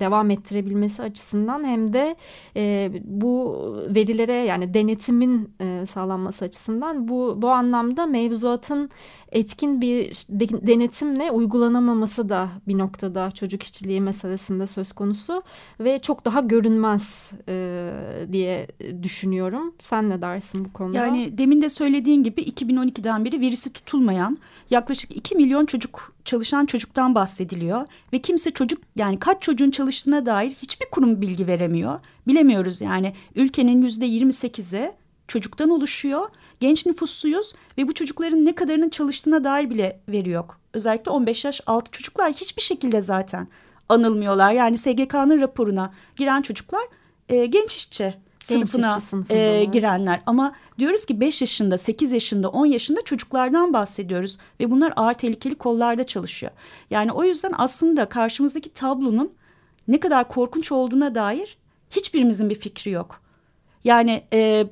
devam 0.00 0.30
ettirmesi 0.30 0.51
ettirebilmesi 0.52 1.02
açısından 1.02 1.64
hem 1.64 1.92
de 1.92 2.16
e, 2.56 2.92
bu 3.04 3.56
verilere 3.88 4.32
yani 4.32 4.74
denetimin 4.74 5.50
e, 5.60 5.86
sağlanması 5.86 6.44
açısından 6.44 7.08
bu 7.08 7.34
bu 7.42 7.50
anlamda 7.50 8.06
mevzuatın 8.06 8.90
etkin 9.32 9.80
bir 9.80 10.10
de, 10.28 10.66
denetimle 10.66 11.30
uygulanamaması 11.30 12.28
da 12.28 12.48
bir 12.68 12.78
noktada 12.78 13.30
çocuk 13.30 13.62
işçiliği 13.62 14.00
meselesinde 14.00 14.66
söz 14.66 14.92
konusu 14.92 15.42
ve 15.80 15.98
çok 15.98 16.24
daha 16.24 16.40
görünmez 16.40 17.30
e, 17.48 17.92
diye 18.32 18.68
düşünüyorum. 19.02 19.74
Sen 19.78 20.10
ne 20.10 20.22
dersin 20.22 20.64
bu 20.64 20.72
konuda? 20.72 20.98
Yani 20.98 21.38
demin 21.38 21.62
de 21.62 21.70
söylediğin 21.70 22.22
gibi 22.22 22.42
2012'den 22.42 23.24
beri 23.24 23.40
verisi 23.40 23.72
tutulmayan 23.72 24.38
yaklaşık 24.70 25.16
2 25.16 25.34
milyon 25.34 25.66
çocuk 25.66 26.12
çalışan 26.24 26.64
çocuktan 26.64 27.14
bahsediliyor 27.14 27.86
ve 28.12 28.18
kimse 28.18 28.50
çocuk 28.50 28.82
yani 28.96 29.18
kaç 29.18 29.42
çocuğun 29.42 29.70
çalıştığına 29.70 30.26
dair 30.32 30.50
hiçbir 30.62 30.86
kurum 30.90 31.20
bilgi 31.20 31.46
veremiyor. 31.46 32.00
Bilemiyoruz 32.26 32.80
yani 32.80 33.12
ülkenin 33.34 33.82
yüzde 33.82 34.06
28'i 34.06 34.92
çocuktan 35.28 35.70
oluşuyor. 35.70 36.28
Genç 36.60 36.86
nüfusluyuz 36.86 37.52
ve 37.78 37.88
bu 37.88 37.94
çocukların 37.94 38.44
ne 38.44 38.54
kadarının 38.54 38.88
çalıştığına 38.88 39.44
dair 39.44 39.70
bile 39.70 40.00
veri 40.08 40.30
yok. 40.30 40.60
Özellikle 40.74 41.10
15 41.10 41.44
yaş 41.44 41.60
altı 41.66 41.90
çocuklar 41.90 42.32
hiçbir 42.32 42.62
şekilde 42.62 43.00
zaten 43.00 43.48
anılmıyorlar. 43.88 44.52
Yani 44.52 44.78
SGK'nın 44.78 45.40
raporuna 45.40 45.92
giren 46.16 46.42
çocuklar 46.42 46.82
e, 47.28 47.46
genç 47.46 47.76
işçi 47.76 48.14
sınıfına 48.40 49.00
e, 49.30 49.64
girenler. 49.64 50.20
Ama 50.26 50.54
diyoruz 50.78 51.04
ki 51.04 51.20
5 51.20 51.40
yaşında, 51.40 51.78
8 51.78 52.12
yaşında, 52.12 52.48
10 52.48 52.66
yaşında 52.66 53.02
çocuklardan 53.04 53.72
bahsediyoruz. 53.72 54.38
Ve 54.60 54.70
bunlar 54.70 54.92
ağır 54.96 55.14
tehlikeli 55.14 55.54
kollarda 55.54 56.04
çalışıyor. 56.06 56.52
Yani 56.90 57.12
o 57.12 57.24
yüzden 57.24 57.52
aslında 57.58 58.08
karşımızdaki 58.08 58.70
tablonun 58.70 59.32
ne 59.88 60.00
kadar 60.00 60.28
korkunç 60.28 60.72
olduğuna 60.72 61.14
dair 61.14 61.58
hiçbirimizin 61.90 62.50
bir 62.50 62.54
fikri 62.54 62.90
yok. 62.90 63.20
Yani 63.84 64.22
e, 64.32 64.66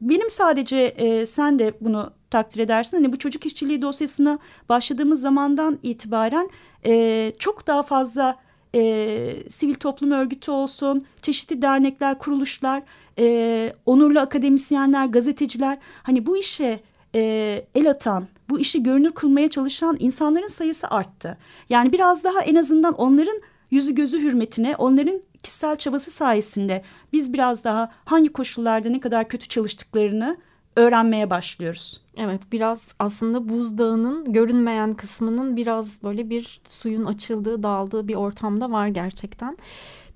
benim 0.00 0.30
sadece 0.30 0.78
e, 0.78 1.26
sen 1.26 1.58
de 1.58 1.74
bunu 1.80 2.10
takdir 2.30 2.60
edersin. 2.60 2.96
Hani 2.96 3.12
bu 3.12 3.18
çocuk 3.18 3.46
işçiliği 3.46 3.82
dosyasına 3.82 4.38
başladığımız 4.68 5.20
zamandan 5.20 5.78
itibaren 5.82 6.50
e, 6.86 7.32
çok 7.38 7.66
daha 7.66 7.82
fazla 7.82 8.38
e, 8.74 9.34
sivil 9.48 9.74
toplum 9.74 10.10
örgütü 10.10 10.50
olsun, 10.50 11.06
çeşitli 11.22 11.62
dernekler, 11.62 12.18
kuruluşlar, 12.18 12.82
e, 13.18 13.72
onurlu 13.86 14.20
akademisyenler, 14.20 15.06
gazeteciler 15.06 15.78
hani 16.02 16.26
bu 16.26 16.36
işe 16.36 16.80
e, 17.14 17.64
el 17.74 17.90
atan, 17.90 18.26
bu 18.50 18.60
işi 18.60 18.82
görünür 18.82 19.10
kılmaya 19.10 19.50
çalışan 19.50 19.96
insanların 20.00 20.46
sayısı 20.46 20.88
arttı. 20.88 21.38
Yani 21.68 21.92
biraz 21.92 22.24
daha 22.24 22.40
en 22.40 22.54
azından 22.54 22.94
onların 22.94 23.40
yüzü 23.72 23.94
gözü 23.94 24.20
hürmetine, 24.20 24.76
onların 24.76 25.22
kişisel 25.42 25.76
çabası 25.76 26.10
sayesinde 26.10 26.82
biz 27.12 27.32
biraz 27.32 27.64
daha 27.64 27.92
hangi 28.04 28.32
koşullarda 28.32 28.88
ne 28.88 29.00
kadar 29.00 29.28
kötü 29.28 29.48
çalıştıklarını 29.48 30.36
öğrenmeye 30.76 31.30
başlıyoruz. 31.30 32.00
Evet 32.18 32.40
biraz 32.52 32.82
aslında 32.98 33.48
buzdağının 33.48 34.32
görünmeyen 34.32 34.94
kısmının 34.94 35.56
biraz 35.56 36.02
böyle 36.02 36.30
bir 36.30 36.60
suyun 36.68 37.04
açıldığı 37.04 37.62
dağıldığı 37.62 38.08
bir 38.08 38.14
ortamda 38.14 38.70
var 38.70 38.86
gerçekten. 38.86 39.56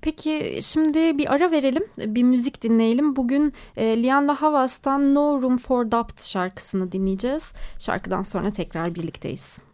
Peki 0.01 0.59
şimdi 0.61 1.17
bir 1.17 1.33
ara 1.33 1.51
verelim 1.51 1.83
bir 1.97 2.23
müzik 2.23 2.61
dinleyelim. 2.61 3.15
Bugün 3.15 3.53
e, 3.77 4.03
Lianla 4.03 4.41
Havas'tan 4.41 5.15
No 5.15 5.41
Room 5.41 5.57
for 5.57 5.91
Doubt 5.91 6.21
şarkısını 6.21 6.91
dinleyeceğiz. 6.91 7.53
Şarkıdan 7.79 8.23
sonra 8.23 8.51
tekrar 8.51 8.95
birlikteyiz. 8.95 9.66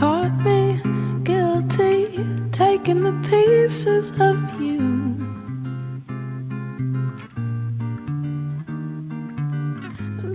Caught 0.00 0.34
me 0.40 0.80
guilty, 1.24 2.24
taking 2.52 3.02
the 3.02 3.12
pieces 3.28 4.12
of 4.12 4.38
you. 4.58 4.80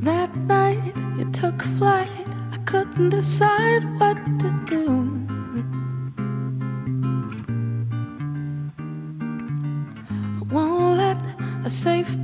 That 0.01 0.35
night 0.37 0.93
you 1.17 1.31
took 1.31 1.59
flight, 1.79 2.27
I 2.51 2.57
couldn't 2.65 3.09
decide 3.09 3.83
what 3.99 4.17
to 4.41 4.49
do. 4.67 4.87
I 10.39 10.43
won't 10.53 10.97
let 10.97 11.17
a 11.65 11.71
safe 11.71 12.15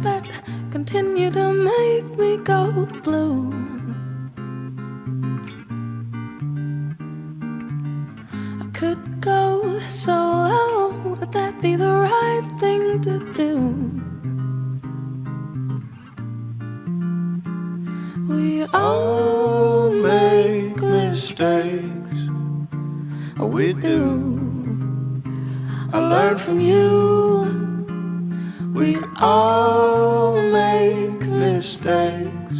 mistakes. 31.61 32.55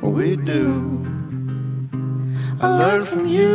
We 0.00 0.36
do. 0.36 1.06
I 2.58 2.66
learned 2.80 3.06
from 3.06 3.26
you. 3.26 3.50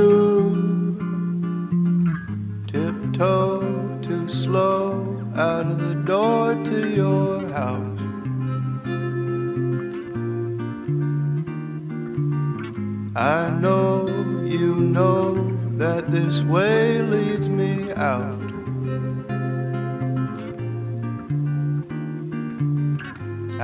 Tiptoe 2.67 3.97
too 4.03 4.29
slow 4.29 4.83
out 5.35 5.65
of 5.65 5.79
the 5.79 5.95
door 6.11 6.53
to 6.63 6.77
your 6.99 7.39
house. 7.49 8.01
I 13.15 13.49
know 13.63 14.07
you 14.45 14.75
know 14.75 15.57
that 15.79 16.11
this 16.11 16.43
way 16.43 17.01
leads 17.01 17.49
me 17.49 17.91
out. 17.93 18.38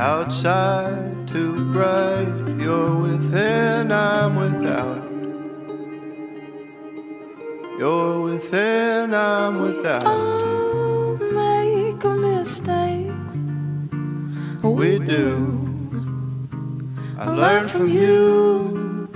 Outside 0.05 1.27
too 1.27 1.73
bright, 1.73 2.31
you're 2.59 2.95
within, 2.95 3.91
I'm 3.91 4.35
without. 4.35 5.03
You're 7.79 8.21
within, 8.21 9.15
I'm 9.15 9.59
without. 9.61 10.05
all 10.05 11.17
make 11.17 12.03
mistakes. 12.03 13.33
We 14.61 14.99
do. 14.99 15.27
I 17.17 17.25
learn 17.31 17.67
from 17.67 17.89
you. 17.89 19.09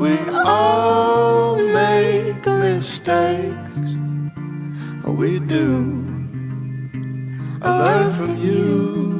We 0.00 0.18
all 0.44 1.58
make 1.58 2.44
mistakes. 2.44 3.78
We 5.06 5.38
do. 5.38 5.68
I 7.62 7.78
learn 7.78 8.10
from 8.10 8.36
you. 8.36 9.11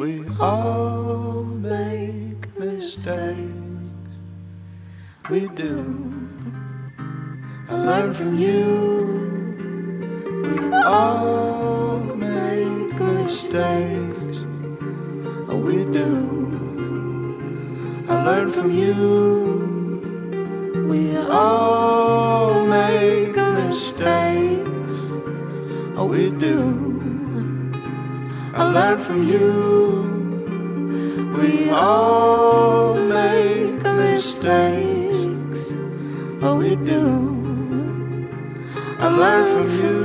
We 0.00 0.24
all 0.40 1.44
make 1.44 2.58
mistakes. 2.58 3.92
We 5.28 5.46
do. 5.48 5.76
I 7.68 7.74
learn 7.74 8.14
from 8.14 8.38
you. 8.38 8.64
We 10.48 10.72
all 10.72 12.00
make 12.16 12.98
mistakes. 12.98 14.22
We 15.66 15.84
do. 15.84 16.08
I 18.08 18.24
learn 18.24 18.52
from 18.52 18.70
you. 18.70 18.96
We 20.88 21.18
all 21.28 22.64
make 22.64 23.36
mistakes. 23.36 24.96
We 25.98 26.30
do. 26.30 26.90
I 28.52 28.64
learn 28.64 28.98
from 28.98 29.22
you. 29.22 29.99
We 31.70 31.76
all 31.76 32.94
make 32.96 33.80
mistakes. 33.84 35.72
But 36.40 36.56
we 36.56 36.74
do. 36.74 38.26
I 38.98 39.06
learn 39.06 39.44
from 39.46 39.78
you. 39.78 39.99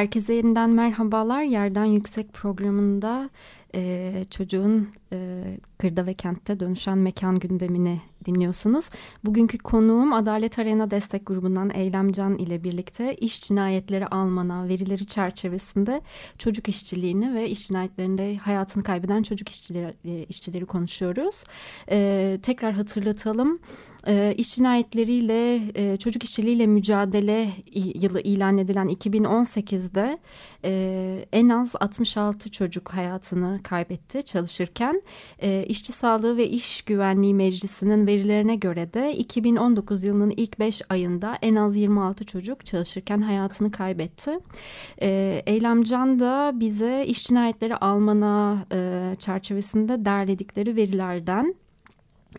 Herkese 0.00 0.34
yeniden 0.34 0.70
merhabalar. 0.70 1.42
Yerden 1.42 1.84
Yüksek 1.84 2.32
programında 2.32 3.30
e, 3.74 4.24
çocuğun 4.30 4.88
e, 5.12 5.42
kırda 5.78 6.06
ve 6.06 6.14
kentte 6.14 6.60
dönüşen 6.60 6.98
mekan 6.98 7.38
gündemini 7.38 8.00
dinliyorsunuz. 8.24 8.90
Bugünkü 9.24 9.58
konuğum 9.58 10.12
Adalet 10.12 10.58
Arena 10.58 10.90
Destek 10.90 11.26
Grubu'ndan 11.26 11.70
Eylemcan 11.74 12.38
ile 12.38 12.64
birlikte 12.64 13.14
iş 13.14 13.42
cinayetleri 13.42 14.06
almana 14.06 14.68
verileri 14.68 15.06
çerçevesinde 15.06 16.00
çocuk 16.38 16.68
işçiliğini 16.68 17.34
ve 17.34 17.48
iş 17.48 17.68
cinayetlerinde 17.68 18.36
hayatını 18.36 18.82
kaybeden 18.82 19.22
çocuk 19.22 19.48
işçileri, 19.48 19.94
e, 20.04 20.24
işçileri 20.24 20.66
konuşuyoruz. 20.66 21.44
E, 21.90 22.38
tekrar 22.42 22.72
hatırlatalım. 22.72 23.58
E, 24.06 24.34
iş 24.36 24.54
cinayetleriyle 24.54 25.60
e, 25.74 25.96
çocuk 25.96 26.24
işçiliğiyle 26.24 26.66
mücadele 26.66 27.48
yılı 27.74 28.20
ilan 28.20 28.58
edilen 28.58 28.88
2018'de 28.88 30.18
e, 30.64 31.24
en 31.32 31.48
az 31.48 31.70
66 31.80 32.50
çocuk 32.50 32.88
hayatını 32.88 33.60
kaybetti 33.62 34.22
çalışırken. 34.22 35.02
E, 35.38 35.64
İşçi 35.68 35.92
Sağlığı 35.92 36.36
ve 36.36 36.48
İş 36.48 36.82
Güvenliği 36.82 37.34
Meclisi'nin 37.34 38.06
verilerine 38.06 38.56
göre 38.56 38.92
de 38.92 39.16
2019 39.16 40.04
yılının 40.04 40.30
ilk 40.30 40.58
5 40.58 40.82
ayında 40.88 41.38
en 41.42 41.56
az 41.56 41.76
26 41.76 42.24
çocuk 42.24 42.66
çalışırken 42.66 43.20
hayatını 43.20 43.70
kaybetti. 43.70 44.38
E, 45.02 45.42
Eylemcan 45.46 46.20
da 46.20 46.52
bize 46.54 47.04
iş 47.06 47.26
cinayetleri 47.26 47.76
almana 47.76 48.66
e, 48.72 49.16
çerçevesinde 49.18 50.04
derledikleri 50.04 50.76
verilerden 50.76 51.54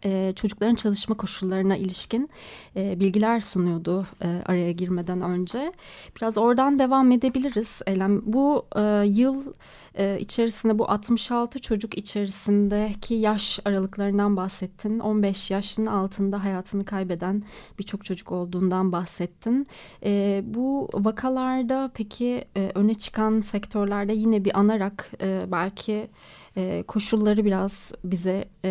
e, 0.05 0.33
çocukların 0.35 0.75
çalışma 0.75 1.17
koşullarına 1.17 1.77
ilişkin 1.77 2.29
e, 2.75 2.99
bilgiler 2.99 3.39
sunuyordu 3.39 4.07
e, 4.21 4.27
araya 4.45 4.71
girmeden 4.71 5.21
önce. 5.21 5.71
Biraz 6.17 6.37
oradan 6.37 6.79
devam 6.79 7.11
edebiliriz. 7.11 7.81
Eylem 7.87 8.21
bu 8.33 8.65
e, 8.75 8.81
yıl 9.05 9.53
e, 9.95 10.19
içerisinde 10.19 10.79
bu 10.79 10.91
66 10.91 11.61
çocuk 11.61 11.97
içerisindeki 11.97 13.13
yaş 13.13 13.59
aralıklarından 13.65 14.37
bahsettin. 14.37 14.99
15 14.99 15.51
yaşın 15.51 15.85
altında 15.85 16.43
hayatını 16.43 16.85
kaybeden 16.85 17.43
birçok 17.79 18.05
çocuk 18.05 18.31
olduğundan 18.31 18.91
bahsettin. 18.91 19.67
E, 20.03 20.43
bu 20.45 20.89
vakalarda 20.93 21.91
peki 21.93 22.45
e, 22.57 22.71
öne 22.75 22.93
çıkan 22.93 23.41
sektörlerde 23.41 24.13
yine 24.13 24.45
bir 24.45 24.59
anarak 24.59 25.11
e, 25.21 25.45
belki 25.51 26.09
e, 26.57 26.83
koşulları 26.87 27.45
biraz 27.45 27.91
bize 28.03 28.45
e, 28.65 28.69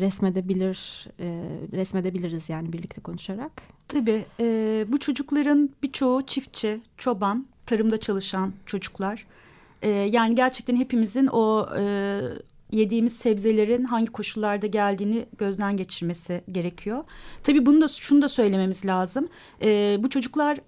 resmedebilir 0.00 1.06
e, 1.20 1.26
resmedebiliriz 1.72 2.48
yani 2.48 2.72
birlikte 2.72 3.00
konuşarak. 3.00 3.52
Tabii 3.88 4.24
e, 4.40 4.84
bu 4.88 4.98
çocukların 4.98 5.70
birçoğu 5.82 6.22
çiftçi, 6.26 6.80
çoban, 6.96 7.46
tarımda 7.66 7.96
çalışan 7.96 8.52
çocuklar. 8.66 9.26
E, 9.82 9.90
yani 9.90 10.34
gerçekten 10.34 10.76
hepimizin 10.76 11.26
o 11.26 11.68
e, 11.78 12.20
yediğimiz 12.72 13.16
sebzelerin 13.16 13.84
hangi 13.84 14.06
koşullarda 14.06 14.66
geldiğini 14.66 15.26
gözden 15.38 15.76
geçirmesi 15.76 16.42
gerekiyor. 16.52 17.04
Tabii 17.42 17.66
bunu 17.66 17.80
da 17.80 17.88
şunu 17.88 18.22
da 18.22 18.28
söylememiz 18.28 18.86
lazım. 18.86 19.28
E, 19.62 19.96
bu 20.00 20.10
çocuklar 20.10 20.58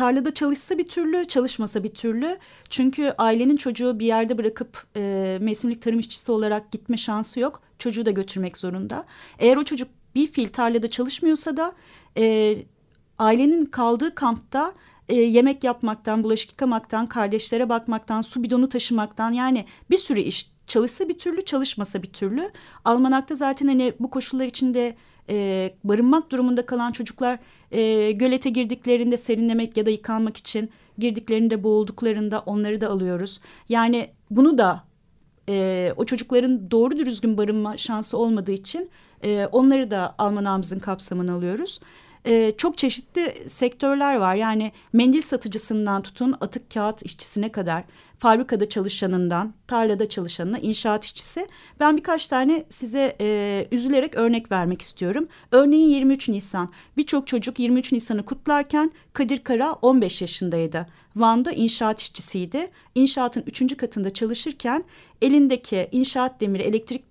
tarlada 0.00 0.34
çalışsa 0.34 0.78
bir 0.78 0.88
türlü, 0.88 1.24
çalışmasa 1.24 1.84
bir 1.84 1.88
türlü. 1.88 2.38
Çünkü 2.70 3.14
ailenin 3.18 3.56
çocuğu 3.56 3.98
bir 3.98 4.06
yerde 4.06 4.38
bırakıp 4.38 4.86
e, 4.96 5.38
mevsimlik 5.40 5.82
tarım 5.82 5.98
işçisi 5.98 6.32
olarak 6.32 6.72
gitme 6.72 6.96
şansı 6.96 7.40
yok. 7.40 7.62
Çocuğu 7.78 8.06
da 8.06 8.10
götürmek 8.10 8.56
zorunda. 8.56 9.04
Eğer 9.38 9.56
o 9.56 9.64
çocuk 9.64 9.88
bir 10.14 10.26
fil 10.26 10.48
tarlada 10.48 10.90
çalışmıyorsa 10.90 11.56
da 11.56 11.72
e, 12.18 12.56
ailenin 13.18 13.64
kaldığı 13.64 14.14
kampta 14.14 14.74
e, 15.08 15.14
yemek 15.14 15.64
yapmaktan, 15.64 16.24
bulaşık 16.24 16.50
yıkamaktan, 16.50 17.06
kardeşlere 17.06 17.68
bakmaktan, 17.68 18.20
su 18.20 18.42
bidonu 18.42 18.68
taşımaktan 18.68 19.32
yani 19.32 19.64
bir 19.90 19.96
sürü 19.96 20.20
iş 20.20 20.50
çalışsa 20.66 21.08
bir 21.08 21.18
türlü, 21.18 21.44
çalışmasa 21.44 22.02
bir 22.02 22.12
türlü. 22.12 22.50
Almanak'ta 22.84 23.34
zaten 23.34 23.68
hani 23.68 23.92
bu 24.00 24.10
koşullar 24.10 24.46
içinde 24.46 24.96
e, 25.28 25.74
barınmak 25.84 26.32
durumunda 26.32 26.66
kalan 26.66 26.92
çocuklar 26.92 27.38
e, 27.72 28.12
gölete 28.12 28.50
girdiklerinde 28.50 29.16
serinlemek 29.16 29.76
ya 29.76 29.86
da 29.86 29.90
yıkanmak 29.90 30.36
için 30.36 30.70
girdiklerinde 30.98 31.62
boğulduklarında 31.62 32.40
onları 32.40 32.80
da 32.80 32.90
alıyoruz. 32.90 33.40
Yani 33.68 34.10
bunu 34.30 34.58
da 34.58 34.84
e, 35.48 35.92
o 35.96 36.04
çocukların 36.04 36.70
doğru 36.70 36.98
düzgün 36.98 37.36
barınma 37.36 37.76
şansı 37.76 38.18
olmadığı 38.18 38.52
için 38.52 38.90
e, 39.22 39.46
onları 39.46 39.90
da 39.90 40.14
almanağımızın 40.18 40.78
kapsamına 40.78 41.34
alıyoruz. 41.34 41.80
E, 42.24 42.52
çok 42.56 42.78
çeşitli 42.78 43.48
sektörler 43.48 44.16
var. 44.16 44.34
Yani 44.34 44.72
mendil 44.92 45.22
satıcısından 45.22 46.02
tutun 46.02 46.36
atık 46.40 46.70
kağıt 46.70 47.02
işçisine 47.02 47.52
kadar 47.52 47.84
fabrikada 48.20 48.68
çalışanından, 48.68 49.54
tarlada 49.66 50.08
çalışanına, 50.08 50.58
inşaat 50.58 51.04
işçisi. 51.04 51.46
Ben 51.80 51.96
birkaç 51.96 52.28
tane 52.28 52.64
size 52.68 53.16
e, 53.20 53.66
üzülerek 53.72 54.14
örnek 54.14 54.52
vermek 54.52 54.82
istiyorum. 54.82 55.28
Örneğin 55.52 55.88
23 55.88 56.28
Nisan. 56.28 56.72
Birçok 56.96 57.26
çocuk 57.26 57.58
23 57.58 57.92
Nisan'ı 57.92 58.24
kutlarken 58.24 58.90
Kadir 59.12 59.44
Kara 59.44 59.72
15 59.72 60.22
yaşındaydı. 60.22 60.86
Van'da 61.16 61.52
inşaat 61.52 62.00
işçisiydi. 62.00 62.70
İnşaatın 62.94 63.44
üçüncü 63.46 63.76
katında 63.76 64.10
çalışırken 64.10 64.84
elindeki 65.22 65.88
inşaat 65.92 66.40
demiri 66.40 66.62
elektrik 66.62 67.04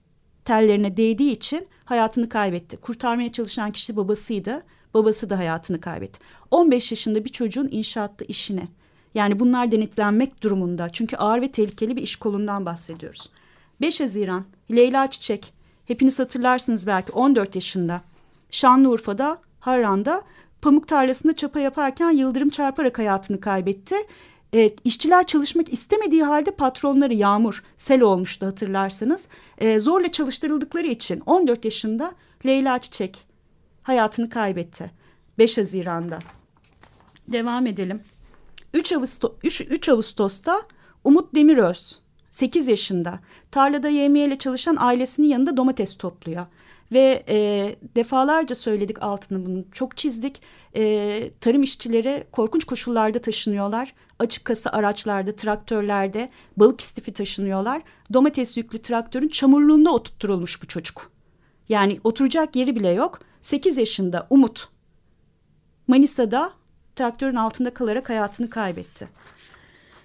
tellerine 0.46 0.98
değdiği 0.98 1.32
için 1.32 1.68
hayatını 1.86 2.30
kaybetti. 2.30 2.78
Kurtarmaya 2.78 3.32
çalışan 3.32 3.72
kişi 3.72 3.96
babasıydı. 3.96 4.64
Babası 4.94 5.30
da 5.30 5.38
hayatını 5.38 5.82
kaybetti. 5.82 6.20
15 6.52 6.92
yaşında 6.92 7.26
bir 7.26 7.30
çocuğun 7.30 7.68
inşaatta 7.72 8.26
işine. 8.26 8.68
Yani 9.14 9.40
bunlar 9.40 9.72
denetlenmek 9.72 10.44
durumunda. 10.44 10.90
Çünkü 10.90 11.18
ağır 11.18 11.42
ve 11.42 11.52
tehlikeli 11.52 11.96
bir 11.96 12.02
iş 12.02 12.16
kolundan 12.16 12.66
bahsediyoruz. 12.66 13.30
5 13.82 14.00
Haziran 14.00 14.46
Leyla 14.72 15.12
Çiçek. 15.12 15.54
Hepiniz 15.86 16.20
hatırlarsınız 16.20 16.88
belki 16.88 17.12
14 17.12 17.56
yaşında. 17.56 18.02
Şanlıurfa'da, 18.52 19.38
Harran'da 19.60 20.24
pamuk 20.62 20.88
tarlasında 20.88 21.36
çapa 21.36 21.60
yaparken 21.60 22.12
yıldırım 22.12 22.50
çarparak 22.50 23.00
hayatını 23.00 23.40
kaybetti. 23.40 23.96
E, 24.54 24.72
işçiler 24.84 25.28
çalışmak 25.28 25.74
istemediği 25.74 26.24
halde 26.24 26.52
patronları 26.52 27.14
yağmur, 27.14 27.64
sel 27.78 28.02
olmuştu 28.02 28.46
hatırlarsanız. 28.46 29.28
E, 29.58 29.80
zorla 29.80 30.12
çalıştırıldıkları 30.12 30.88
için 30.88 31.24
14 31.26 31.66
yaşında 31.66 32.12
Leyla 32.46 32.80
Çiçek 32.80 33.28
hayatını 33.84 34.30
kaybetti. 34.30 34.92
5 35.38 35.58
Haziran'da. 35.58 36.20
Devam 37.28 37.68
edelim. 37.68 38.02
3, 38.74 38.92
Ağustos, 38.92 39.32
3, 39.44 39.62
3 39.62 39.90
Ağustos'ta 39.90 40.62
Umut 41.04 41.36
Demiröz 41.36 42.02
8 42.32 42.68
yaşında 42.68 43.20
tarlada 43.52 43.90
yemeğiyle 43.90 44.38
çalışan 44.38 44.76
ailesinin 44.80 45.28
yanında 45.28 45.58
domates 45.58 45.98
topluyor. 45.98 46.46
Ve 46.92 47.24
e, 47.30 47.36
defalarca 47.96 48.56
söyledik 48.56 49.02
altını 49.04 49.46
bunu 49.46 49.66
çok 49.72 49.98
çizdik. 49.98 50.42
E, 50.76 51.32
tarım 51.42 51.64
işçileri 51.64 52.28
korkunç 52.32 52.64
koşullarda 52.66 53.20
taşınıyorlar. 53.20 53.94
Açık 54.20 54.46
kasa 54.46 54.70
araçlarda, 54.70 55.36
traktörlerde 55.36 56.30
balık 56.58 56.82
istifi 56.82 57.14
taşınıyorlar. 57.14 57.82
Domates 58.14 58.58
yüklü 58.58 58.82
traktörün 58.82 59.28
çamurluğunda 59.28 59.92
oturtturulmuş 59.94 60.64
bu 60.64 60.68
çocuk. 60.68 61.12
Yani 61.70 62.00
oturacak 62.04 62.56
yeri 62.56 62.76
bile 62.76 62.90
yok. 62.90 63.20
8 63.42 63.78
yaşında 63.78 64.28
Umut 64.30 64.70
Manisa'da 65.88 66.59
traktörün 67.00 67.36
altında 67.36 67.74
kalarak 67.74 68.10
hayatını 68.10 68.50
kaybetti. 68.50 69.08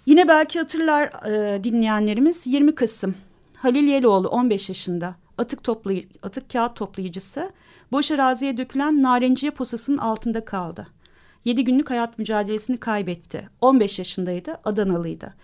Yine 0.06 0.28
belki 0.28 0.58
hatırlar 0.58 1.26
e, 1.26 1.64
dinleyenlerimiz 1.64 2.46
20 2.46 2.74
Kasım 2.74 3.14
Halil 3.54 3.88
Yeloğlu 3.88 4.28
15 4.28 4.68
yaşında 4.68 5.14
atık 5.38 5.64
toplayı 5.64 6.08
atık 6.22 6.50
kağıt 6.50 6.76
toplayıcısı 6.76 7.50
boş 7.92 8.10
araziye 8.10 8.56
dökülen 8.56 9.02
narenciye 9.02 9.52
posasının 9.52 9.98
altında 9.98 10.44
kaldı. 10.44 10.86
7 11.44 11.64
günlük 11.64 11.90
hayat 11.90 12.18
mücadelesini 12.18 12.76
kaybetti. 12.76 13.48
15 13.60 13.98
yaşındaydı, 13.98 14.56
Adanalıydı. 14.64 15.34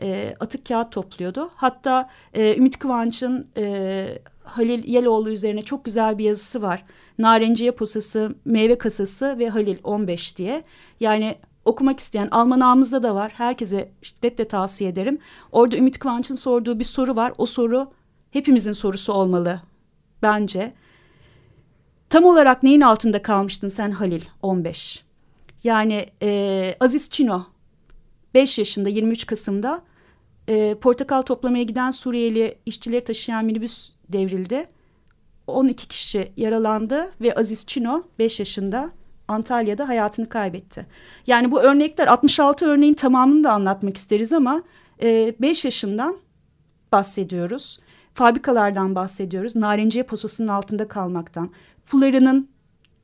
E, 0.00 0.34
atık 0.40 0.66
kağıt 0.66 0.92
topluyordu. 0.92 1.50
Hatta 1.54 2.10
e, 2.34 2.56
Ümit 2.56 2.78
Kıvanç'ın 2.78 3.46
e, 3.56 4.18
Halil 4.46 4.84
Yeloğlu 4.88 5.30
üzerine 5.30 5.62
çok 5.62 5.84
güzel 5.84 6.18
bir 6.18 6.24
yazısı 6.24 6.62
var. 6.62 6.84
Narenciye 7.18 7.70
posası, 7.70 8.34
meyve 8.44 8.78
kasası 8.78 9.38
ve 9.38 9.48
Halil 9.48 9.78
15 9.84 10.38
diye. 10.38 10.64
Yani 11.00 11.34
okumak 11.64 12.00
isteyen 12.00 12.28
almanağımızda 12.30 13.02
da 13.02 13.14
var. 13.14 13.32
Herkese 13.36 13.90
şiddetle 14.02 14.48
tavsiye 14.48 14.90
ederim. 14.90 15.18
Orada 15.52 15.76
Ümit 15.76 15.98
Kıvanç'ın 15.98 16.34
sorduğu 16.34 16.78
bir 16.78 16.84
soru 16.84 17.16
var. 17.16 17.32
O 17.38 17.46
soru 17.46 17.92
hepimizin 18.30 18.72
sorusu 18.72 19.12
olmalı 19.12 19.60
bence. 20.22 20.74
Tam 22.10 22.24
olarak 22.24 22.62
neyin 22.62 22.80
altında 22.80 23.22
kalmıştın 23.22 23.68
sen 23.68 23.90
Halil 23.90 24.22
15? 24.42 25.04
Yani 25.64 26.06
e, 26.22 26.76
Aziz 26.80 27.10
Çino 27.10 27.46
5 28.34 28.58
yaşında 28.58 28.88
23 28.88 29.26
Kasım'da 29.26 29.82
e, 30.48 30.74
portakal 30.74 31.22
toplamaya 31.22 31.64
giden 31.64 31.90
Suriyeli 31.90 32.58
işçileri 32.66 33.04
taşıyan 33.04 33.44
minibüs 33.44 33.90
devrildi. 34.08 34.66
12 35.46 35.88
kişi 35.88 36.32
yaralandı 36.36 37.10
ve 37.20 37.34
Aziz 37.34 37.66
Çino 37.66 38.02
5 38.18 38.38
yaşında 38.38 38.90
Antalya'da 39.28 39.88
hayatını 39.88 40.28
kaybetti. 40.28 40.86
Yani 41.26 41.50
bu 41.50 41.60
örnekler 41.60 42.06
66 42.06 42.66
örneğin 42.66 42.94
tamamını 42.94 43.44
da 43.44 43.52
anlatmak 43.52 43.96
isteriz 43.96 44.32
ama 44.32 44.62
e, 45.02 45.34
5 45.40 45.64
yaşından 45.64 46.16
bahsediyoruz. 46.92 47.80
Fabrikalardan 48.14 48.94
bahsediyoruz. 48.94 49.56
Narenciye 49.56 50.04
posasının 50.04 50.48
altında 50.48 50.88
kalmaktan. 50.88 51.50
Fularının 51.84 52.48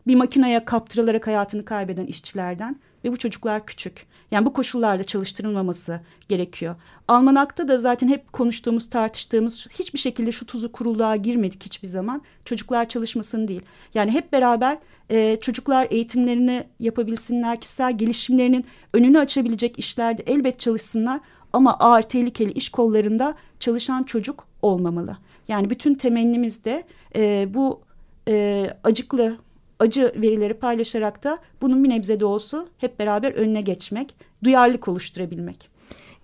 bir 0.06 0.14
makineye 0.14 0.64
kaptırılarak 0.64 1.26
hayatını 1.26 1.64
kaybeden 1.64 2.06
işçilerden 2.06 2.76
ve 3.04 3.12
bu 3.12 3.16
çocuklar 3.16 3.66
küçük. 3.66 4.06
Yani 4.32 4.46
bu 4.46 4.52
koşullarda 4.52 5.04
çalıştırılmaması 5.04 6.00
gerekiyor. 6.28 6.74
Almanakta 7.08 7.68
da 7.68 7.78
zaten 7.78 8.08
hep 8.08 8.32
konuştuğumuz, 8.32 8.90
tartıştığımız 8.90 9.66
hiçbir 9.70 9.98
şekilde 9.98 10.32
şu 10.32 10.46
tuzu 10.46 10.72
kuruluğa 10.72 11.16
girmedik 11.16 11.64
hiçbir 11.64 11.88
zaman. 11.88 12.22
Çocuklar 12.44 12.88
çalışmasın 12.88 13.48
değil. 13.48 13.62
Yani 13.94 14.10
hep 14.10 14.32
beraber 14.32 14.78
e, 15.10 15.36
çocuklar 15.40 15.86
eğitimlerini 15.90 16.64
yapabilsinler, 16.80 17.60
kişisel 17.60 17.98
gelişimlerinin 17.98 18.64
önünü 18.94 19.18
açabilecek 19.18 19.78
işlerde 19.78 20.22
elbet 20.26 20.60
çalışsınlar. 20.60 21.20
Ama 21.52 21.74
ağır 21.74 22.02
tehlikeli 22.02 22.52
iş 22.52 22.68
kollarında 22.68 23.34
çalışan 23.60 24.02
çocuk 24.02 24.46
olmamalı. 24.62 25.16
Yani 25.48 25.70
bütün 25.70 25.94
temennimiz 25.94 26.64
de 26.64 26.84
e, 27.16 27.54
bu 27.54 27.80
e, 28.28 28.66
acıklı 28.84 29.36
acı 29.82 30.12
verileri 30.16 30.54
paylaşarak 30.54 31.24
da 31.24 31.38
bunun 31.62 31.84
bir 31.84 31.88
nebze 31.88 32.20
de 32.20 32.24
olsa 32.24 32.66
hep 32.78 32.98
beraber 32.98 33.32
önüne 33.32 33.60
geçmek, 33.60 34.14
duyarlılık 34.44 34.88
oluşturabilmek. 34.88 35.68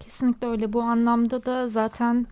Kesinlikle 0.00 0.46
öyle. 0.46 0.72
Bu 0.72 0.82
anlamda 0.82 1.44
da 1.44 1.68
zaten 1.68 2.26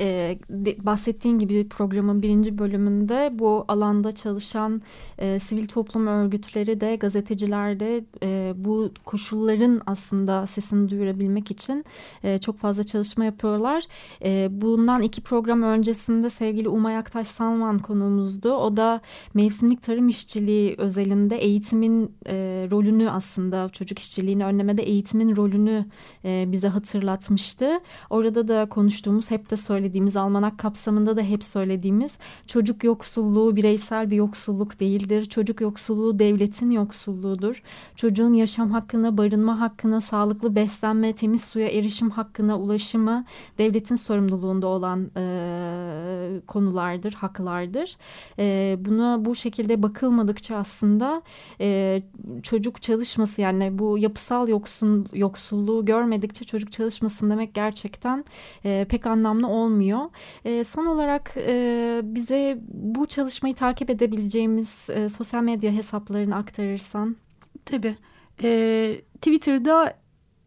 e, 0.00 0.38
bahsettiğin 0.78 1.38
gibi 1.38 1.68
programın 1.68 2.22
birinci 2.22 2.58
bölümünde 2.58 3.30
bu 3.32 3.64
alanda 3.68 4.12
çalışan 4.12 4.82
e, 5.18 5.38
sivil 5.38 5.68
toplum 5.68 6.06
örgütleri 6.06 6.80
de 6.80 6.96
gazeteciler 6.96 7.80
de 7.80 8.04
e, 8.22 8.52
bu 8.56 8.90
koşulların 9.04 9.80
aslında 9.86 10.46
sesini 10.46 10.90
duyurabilmek 10.90 11.50
için 11.50 11.84
e, 12.22 12.38
çok 12.38 12.58
fazla 12.58 12.82
çalışma 12.82 13.24
yapıyorlar. 13.24 13.84
E, 14.24 14.48
bundan 14.50 15.02
iki 15.02 15.20
program 15.20 15.62
öncesinde 15.62 16.30
sevgili 16.30 16.68
Umay 16.68 16.96
Aktaş 16.96 17.26
Salman 17.26 17.78
konuğumuzdu. 17.78 18.52
O 18.52 18.76
da 18.76 19.00
mevsimlik 19.34 19.82
tarım 19.82 20.08
işçiliği 20.08 20.74
özelinde 20.78 21.36
eğitimin 21.36 22.12
e, 22.26 22.34
rolünü 22.70 23.10
aslında 23.10 23.68
çocuk 23.68 23.98
işçiliğini 23.98 24.44
önlemede 24.44 24.82
eğitimin 24.82 25.36
rolünü 25.36 25.84
e, 26.24 26.44
bize 26.52 26.68
hatırlatmıştı. 26.68 27.80
Orada 28.10 28.48
da 28.48 28.68
konuştuğumuz 28.68 29.30
hep 29.30 29.50
de 29.50 29.56
söylediğimiz 29.56 29.75
söylediğimiz 29.76 30.16
almanak 30.16 30.58
kapsamında 30.58 31.16
da 31.16 31.22
hep 31.22 31.44
söylediğimiz 31.44 32.18
çocuk 32.46 32.84
yoksulluğu 32.84 33.56
bireysel 33.56 34.10
bir 34.10 34.16
yoksulluk 34.16 34.80
değildir. 34.80 35.24
Çocuk 35.24 35.60
yoksulluğu 35.60 36.18
devletin 36.18 36.70
yoksulluğudur. 36.70 37.62
Çocuğun 37.96 38.32
yaşam 38.32 38.70
hakkına, 38.70 39.18
barınma 39.18 39.60
hakkına, 39.60 40.00
sağlıklı 40.00 40.54
beslenme, 40.54 41.12
temiz 41.12 41.44
suya 41.44 41.68
erişim 41.68 42.10
hakkına 42.10 42.58
ulaşımı 42.58 43.24
devletin 43.58 43.94
sorumluluğunda 43.94 44.66
olan 44.66 45.10
e, 45.16 46.40
konulardır, 46.46 47.12
haklardır. 47.12 47.96
E, 48.38 48.76
buna 48.80 49.24
bu 49.24 49.34
şekilde 49.34 49.82
bakılmadıkça 49.82 50.56
aslında 50.56 51.22
e, 51.60 52.02
çocuk 52.42 52.82
çalışması 52.82 53.40
yani 53.40 53.78
bu 53.78 53.98
yapısal 53.98 54.48
yoksun, 54.48 55.06
yoksulluğu 55.12 55.84
görmedikçe 55.84 56.44
çocuk 56.44 56.72
çalışmasın 56.72 57.30
demek 57.30 57.54
gerçekten 57.54 58.24
e, 58.64 58.86
pek 58.88 59.06
anlamlı 59.06 59.48
olmuyor 59.48 59.65
olmuyor. 59.66 60.00
E, 60.44 60.64
son 60.64 60.86
olarak 60.86 61.34
e, 61.36 62.00
bize 62.04 62.58
bu 62.68 63.06
çalışmayı 63.06 63.54
takip 63.54 63.90
edebileceğimiz 63.90 64.90
e, 64.90 65.08
sosyal 65.08 65.42
medya 65.42 65.72
hesaplarını 65.72 66.36
aktarırsan. 66.36 67.16
Tabii. 67.64 67.96
E, 68.42 69.00
Twitter'da 69.14 69.94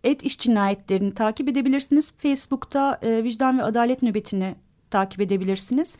et 0.04 0.24
iş 0.24 0.40
cinayetlerini 0.40 1.14
takip 1.14 1.50
edebilirsiniz. 1.50 2.12
Facebook'ta 2.12 3.00
e, 3.02 3.24
vicdan 3.24 3.60
ve 3.60 3.64
adalet 3.64 4.02
nöbetini 4.02 4.56
takip 4.92 5.22
edebilirsiniz. 5.22 5.98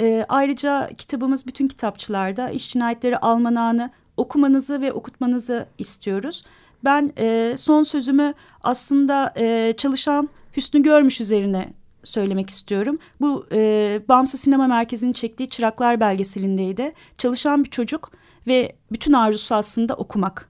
E, 0.00 0.26
ayrıca 0.28 0.90
kitabımız 0.98 1.46
bütün 1.46 1.68
kitapçılarda 1.68 2.50
iş 2.50 2.72
cinayetleri 2.72 3.18
almanağını 3.18 3.90
okumanızı 4.16 4.80
ve 4.80 4.92
okutmanızı 4.92 5.66
istiyoruz. 5.78 6.44
Ben 6.84 7.12
e, 7.18 7.54
son 7.58 7.82
sözümü 7.82 8.34
aslında 8.62 9.32
e, 9.36 9.74
çalışan 9.76 10.28
Hüsnü 10.56 10.82
Görmüş 10.82 11.20
üzerine 11.20 11.72
söylemek 12.08 12.50
istiyorum. 12.50 12.98
Bu 13.20 13.46
e, 13.52 14.00
Bağımsız 14.08 14.40
Sinema 14.40 14.66
Merkezi'nin 14.66 15.12
çektiği 15.12 15.48
Çıraklar 15.48 16.00
belgeselindeydi. 16.00 16.92
Çalışan 17.18 17.64
bir 17.64 17.70
çocuk 17.70 18.12
ve 18.46 18.72
bütün 18.92 19.12
arzusu 19.12 19.54
aslında 19.54 19.94
okumak 19.94 20.48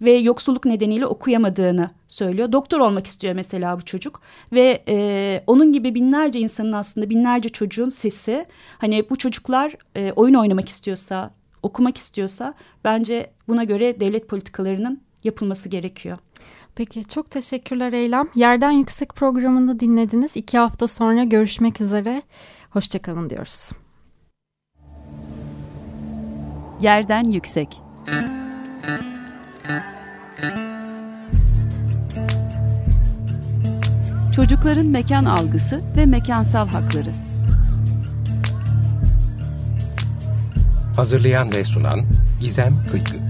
ve 0.00 0.12
yoksulluk 0.12 0.64
nedeniyle 0.64 1.06
okuyamadığını 1.06 1.90
söylüyor. 2.08 2.52
Doktor 2.52 2.80
olmak 2.80 3.06
istiyor 3.06 3.34
mesela 3.34 3.78
bu 3.78 3.84
çocuk 3.84 4.20
ve 4.52 4.82
e, 4.88 5.44
onun 5.46 5.72
gibi 5.72 5.94
binlerce 5.94 6.40
insanın 6.40 6.72
aslında 6.72 7.10
binlerce 7.10 7.48
çocuğun 7.48 7.88
sesi 7.88 8.46
hani 8.78 9.10
bu 9.10 9.16
çocuklar 9.16 9.76
e, 9.96 10.12
oyun 10.12 10.34
oynamak 10.34 10.68
istiyorsa 10.68 11.30
okumak 11.62 11.96
istiyorsa 11.96 12.54
bence 12.84 13.30
buna 13.48 13.64
göre 13.64 14.00
devlet 14.00 14.28
politikalarının 14.28 15.00
yapılması 15.24 15.68
gerekiyor. 15.68 16.18
Peki 16.74 17.04
çok 17.04 17.30
teşekkürler 17.30 17.92
Eylem. 17.92 18.28
Yerden 18.34 18.70
Yüksek 18.70 19.14
programını 19.14 19.80
dinlediniz. 19.80 20.30
İki 20.34 20.58
hafta 20.58 20.86
sonra 20.88 21.24
görüşmek 21.24 21.80
üzere. 21.80 22.22
Hoşçakalın 22.70 23.30
diyoruz. 23.30 23.70
Yerden 26.80 27.24
Yüksek 27.24 27.80
Çocukların 34.36 34.86
mekan 34.86 35.24
algısı 35.24 35.82
ve 35.96 36.06
mekansal 36.06 36.68
hakları 36.68 37.12
Hazırlayan 40.96 41.52
ve 41.52 41.64
sunan 41.64 42.00
Gizem 42.40 42.86
Kıykı 42.90 43.29